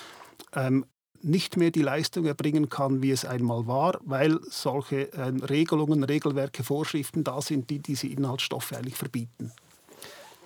ähm, 0.54 0.86
nicht 1.22 1.58
mehr 1.58 1.72
die 1.72 1.82
Leistung 1.82 2.26
erbringen 2.26 2.70
kann, 2.70 3.02
wie 3.02 3.12
es 3.12 3.26
einmal 3.26 3.68
war, 3.68 4.00
weil 4.06 4.40
solche 4.50 5.12
äh, 5.14 5.32
Regelungen, 5.50 6.04
Regelwerke, 6.04 6.64
Vorschriften 6.64 7.24
da 7.24 7.42
sind, 7.42 7.70
die 7.70 7.80
diese 7.80 8.08
Inhaltsstoffe 8.08 8.74
eigentlich 8.74 8.96
verbieten. 8.96 9.52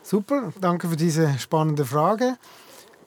Super, 0.04 0.52
danke 0.60 0.90
für 0.90 0.98
diese 0.98 1.38
spannende 1.40 1.86
Frage. 1.86 2.38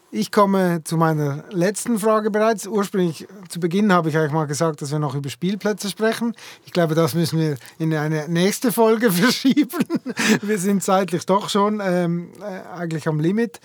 Ich 0.09 0.31
komme 0.31 0.81
zu 0.85 0.95
meiner 0.95 1.43
letzten 1.51 1.99
Frage 1.99 2.31
bereits. 2.31 2.65
Ursprünglich 2.65 3.27
zu 3.49 3.59
Beginn 3.59 3.91
habe 3.91 4.07
ich 4.07 4.17
eigentlich 4.17 4.31
mal 4.31 4.47
gesagt, 4.47 4.81
dass 4.81 4.91
wir 4.91 4.99
noch 4.99 5.15
über 5.15 5.29
Spielplätze 5.29 5.89
sprechen. 5.89 6.33
Ich 6.65 6.71
glaube, 6.71 6.95
das 6.95 7.13
müssen 7.13 7.39
wir 7.39 7.57
in 7.77 7.93
eine 7.93 8.29
nächste 8.29 8.71
Folge 8.71 9.11
verschieben. 9.11 9.85
Wir 10.41 10.57
sind 10.59 10.81
zeitlich 10.81 11.25
doch 11.25 11.49
schon 11.49 11.81
ähm, 11.83 12.31
äh, 12.39 12.77
eigentlich 12.77 13.07
am 13.07 13.19
Limit. 13.19 13.59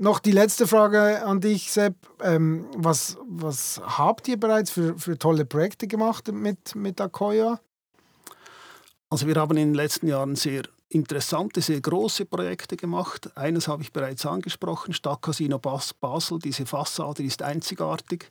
Noch 0.00 0.20
die 0.20 0.30
letzte 0.30 0.68
Frage 0.68 1.24
an 1.24 1.40
dich, 1.40 1.72
Sepp. 1.72 1.96
Ähm, 2.22 2.66
was, 2.76 3.18
was 3.28 3.80
habt 3.84 4.28
ihr 4.28 4.38
bereits 4.38 4.70
für, 4.70 4.96
für 4.96 5.18
tolle 5.18 5.44
Projekte 5.44 5.88
gemacht 5.88 6.30
mit, 6.30 6.76
mit 6.76 7.00
Akoya? 7.00 7.60
Also 9.10 9.26
wir 9.26 9.34
haben 9.34 9.56
in 9.56 9.70
den 9.70 9.74
letzten 9.74 10.06
Jahren 10.06 10.36
sehr 10.36 10.62
interessante, 10.88 11.60
sehr 11.60 11.80
große 11.80 12.26
Projekte 12.26 12.76
gemacht. 12.76 13.36
Eines 13.36 13.66
habe 13.66 13.82
ich 13.82 13.92
bereits 13.92 14.24
angesprochen, 14.24 14.94
Stadtcasino 14.94 15.58
Basel. 15.58 16.38
Diese 16.38 16.64
Fassade 16.64 17.24
ist 17.24 17.42
einzigartig. 17.42 18.30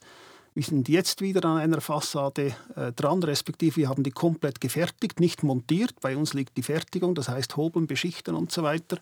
Wir 0.54 0.64
sind 0.64 0.88
jetzt 0.88 1.20
wieder 1.20 1.44
an 1.44 1.58
einer 1.58 1.82
Fassade 1.82 2.56
äh, 2.78 2.94
dran, 2.94 3.22
respektive 3.24 3.76
wir 3.76 3.90
haben 3.90 4.04
die 4.04 4.12
komplett 4.12 4.62
gefertigt, 4.62 5.20
nicht 5.20 5.44
montiert. 5.44 6.00
Bei 6.00 6.16
uns 6.16 6.34
liegt 6.34 6.56
die 6.56 6.64
Fertigung, 6.64 7.14
das 7.14 7.28
heißt 7.28 7.58
Hobeln, 7.58 7.88
Beschichten 7.88 8.36
und 8.36 8.54
so 8.54 8.64
weiter. 8.64 9.00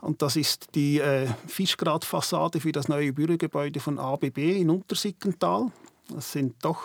Und 0.00 0.22
das 0.22 0.36
ist 0.36 0.74
die 0.74 0.98
äh, 0.98 1.26
Fischgratfassade 1.46 2.60
für 2.60 2.72
das 2.72 2.88
neue 2.88 3.12
Bürogebäude 3.12 3.80
von 3.80 3.98
ABB 3.98 4.38
in 4.38 4.70
Untersickental. 4.70 5.70
Das 6.08 6.32
sind 6.32 6.56
doch, 6.62 6.80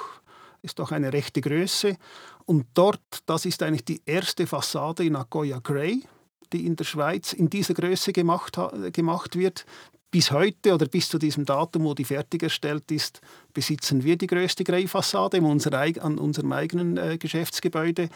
ist 0.61 0.79
doch 0.79 0.91
eine 0.91 1.13
rechte 1.13 1.41
Größe. 1.41 1.97
Und 2.45 2.67
dort, 2.73 2.99
das 3.25 3.45
ist 3.45 3.63
eigentlich 3.63 3.85
die 3.85 4.01
erste 4.05 4.45
Fassade 4.45 5.05
in 5.05 5.15
Agoya 5.15 5.59
Grey, 5.59 6.03
die 6.51 6.65
in 6.65 6.75
der 6.75 6.83
Schweiz 6.83 7.33
in 7.33 7.49
dieser 7.49 7.73
Größe 7.73 8.11
gemacht, 8.13 8.59
gemacht 8.93 9.37
wird. 9.37 9.65
Bis 10.11 10.31
heute 10.31 10.73
oder 10.73 10.85
bis 10.85 11.09
zu 11.09 11.17
diesem 11.17 11.45
Datum, 11.45 11.83
wo 11.83 11.93
die 11.93 12.05
fertiggestellt 12.05 12.89
ist, 12.91 13.19
besitzen 13.53 14.03
wir 14.03 14.17
die 14.17 14.27
größte 14.27 14.63
Grey-Fassade 14.63 15.37
an 15.37 16.17
unserem 16.19 16.53
eigenen 16.53 16.97
äh, 16.97 17.17
Geschäftsgebäude. 17.17 18.09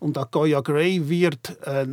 Und 0.00 0.18
Agoya 0.18 0.62
Grey 0.62 1.08
wird 1.08 1.56
äh, 1.64 1.86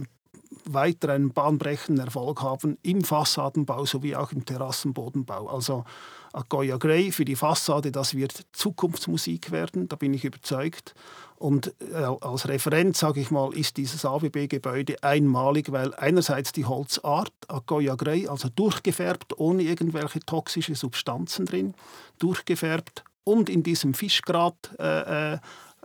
weiter 0.66 1.10
einen 1.10 1.32
bahnbrechenden 1.32 2.06
Erfolg 2.06 2.42
haben 2.42 2.78
im 2.82 3.04
Fassadenbau 3.04 3.86
sowie 3.86 4.16
auch 4.16 4.32
im 4.32 4.46
Terrassenbodenbau. 4.46 5.48
Also 5.48 5.86
Agoya 6.34 6.78
Grey 6.78 7.12
für 7.12 7.26
die 7.26 7.36
Fassade, 7.36 7.92
das 7.92 8.16
wird 8.16 8.46
Zukunftsmusik 8.54 9.52
werden, 9.52 9.88
da 9.88 9.96
bin 9.96 10.14
ich 10.14 10.26
überzeugt. 10.26 10.94
Und 11.38 11.74
äh, 11.92 11.96
als 12.22 12.48
Referent, 12.48 12.96
sage 12.96 13.20
ich 13.20 13.32
mal, 13.32 13.54
ist 13.54 13.78
dieses 13.78 14.06
AWB-Gebäude 14.06 15.02
einmalig, 15.02 15.72
weil 15.72 15.94
einerseits 15.96 16.52
die 16.52 16.66
Holzart, 16.66 17.34
Agoya 17.48 17.96
Grey, 17.96 18.28
also 18.28 18.48
durchgefärbt, 18.50 19.40
ohne 19.40 19.64
irgendwelche 19.64 20.20
toxische 20.20 20.76
Substanzen 20.76 21.46
drin, 21.46 21.74
durchgefärbt 22.20 23.04
und 23.24 23.50
in 23.50 23.64
diesem 23.64 23.94
Fischgrat 23.94 24.72
äh 24.80 25.34
äh, 25.34 25.40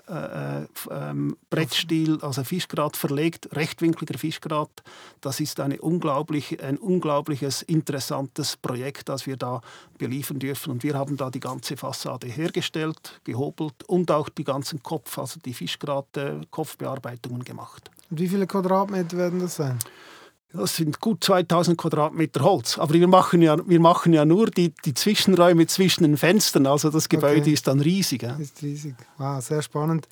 ähm, 0.09 1.37
Brettstil, 1.51 2.19
also 2.23 2.45
Fischgrat 2.45 2.97
verlegt, 2.97 3.55
rechtwinkliger 3.57 4.19
Fischgrat. 4.19 4.71
Das 5.21 5.41
ist 5.41 5.61
eine 5.61 5.81
unglaublich, 5.81 6.63
ein 6.63 6.79
unglaubliches, 6.79 7.63
interessantes 7.63 8.57
Projekt, 8.57 9.09
das 9.09 9.27
wir 9.27 9.37
da 9.37 9.61
beliefern 9.99 10.39
dürfen. 10.39 10.71
Und 10.73 10.83
wir 10.83 10.95
haben 10.95 11.17
da 11.17 11.31
die 11.31 11.41
ganze 11.41 11.77
Fassade 11.77 12.27
hergestellt, 12.27 13.21
gehobelt 13.25 13.85
und 13.87 14.11
auch 14.11 14.29
die 14.29 14.45
ganzen 14.45 14.83
Kopf, 14.83 15.19
also 15.19 15.41
die 15.41 15.55
Fischgrat-Kopfbearbeitungen 15.55 17.45
gemacht. 17.45 17.91
Und 18.11 18.21
wie 18.21 18.29
viele 18.29 18.47
Quadratmeter 18.47 19.17
werden 19.17 19.41
das 19.41 19.57
sein? 19.57 19.79
Das 20.57 20.77
sind 20.77 21.01
gut 21.01 21.23
2000 21.25 21.77
Quadratmeter 21.79 22.41
Holz. 22.43 22.79
Aber 22.79 22.95
wir 22.95 23.09
machen 23.09 23.43
ja, 23.43 23.57
wir 23.67 23.81
machen 23.81 24.13
ja 24.13 24.25
nur 24.25 24.51
die, 24.51 24.73
die 24.85 24.95
Zwischenräume 24.95 25.67
zwischen 25.67 26.03
den 26.03 26.17
Fenstern. 26.17 26.67
Also 26.67 26.91
das 26.91 27.09
Gebäude 27.09 27.43
okay. 27.43 27.53
ist 27.53 27.67
dann 27.67 27.81
riesig. 27.81 28.23
Ja? 28.23 28.37
Ist 28.37 28.63
riesig. 28.63 28.95
Wow, 29.19 29.43
sehr 29.43 29.63
spannend. 29.63 30.09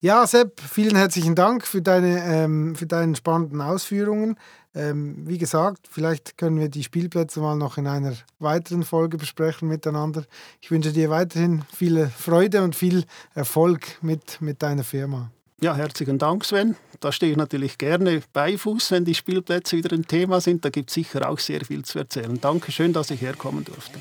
Ja, 0.00 0.26
Sepp, 0.26 0.60
vielen 0.60 0.96
herzlichen 0.96 1.34
Dank 1.34 1.66
für 1.66 1.80
deine, 1.80 2.22
ähm, 2.24 2.74
für 2.76 2.84
deine 2.84 3.16
spannenden 3.16 3.62
Ausführungen. 3.62 4.36
Ähm, 4.74 5.26
wie 5.26 5.38
gesagt, 5.38 5.88
vielleicht 5.90 6.36
können 6.36 6.58
wir 6.58 6.68
die 6.68 6.82
Spielplätze 6.82 7.40
mal 7.40 7.56
noch 7.56 7.78
in 7.78 7.86
einer 7.86 8.12
weiteren 8.38 8.82
Folge 8.82 9.16
besprechen 9.16 9.66
miteinander. 9.66 10.24
Ich 10.60 10.70
wünsche 10.70 10.92
dir 10.92 11.08
weiterhin 11.10 11.62
viel 11.72 12.08
Freude 12.08 12.62
und 12.62 12.76
viel 12.76 13.04
Erfolg 13.34 14.02
mit, 14.02 14.42
mit 14.42 14.62
deiner 14.62 14.84
Firma. 14.84 15.30
Ja, 15.64 15.74
herzlichen 15.74 16.18
Dank, 16.18 16.44
Sven. 16.44 16.76
Da 17.00 17.10
stehe 17.10 17.32
ich 17.32 17.38
natürlich 17.38 17.78
gerne 17.78 18.20
bei 18.34 18.58
Fuß, 18.58 18.90
wenn 18.90 19.06
die 19.06 19.14
Spielplätze 19.14 19.78
wieder 19.78 19.96
ein 19.96 20.06
Thema 20.06 20.42
sind. 20.42 20.62
Da 20.62 20.68
gibt 20.68 20.90
es 20.90 20.94
sicher 20.94 21.26
auch 21.26 21.38
sehr 21.38 21.64
viel 21.64 21.82
zu 21.86 21.98
erzählen. 22.00 22.38
Danke 22.38 22.70
schön, 22.70 22.92
dass 22.92 23.10
ich 23.10 23.22
herkommen 23.22 23.64
durfte. 23.64 23.98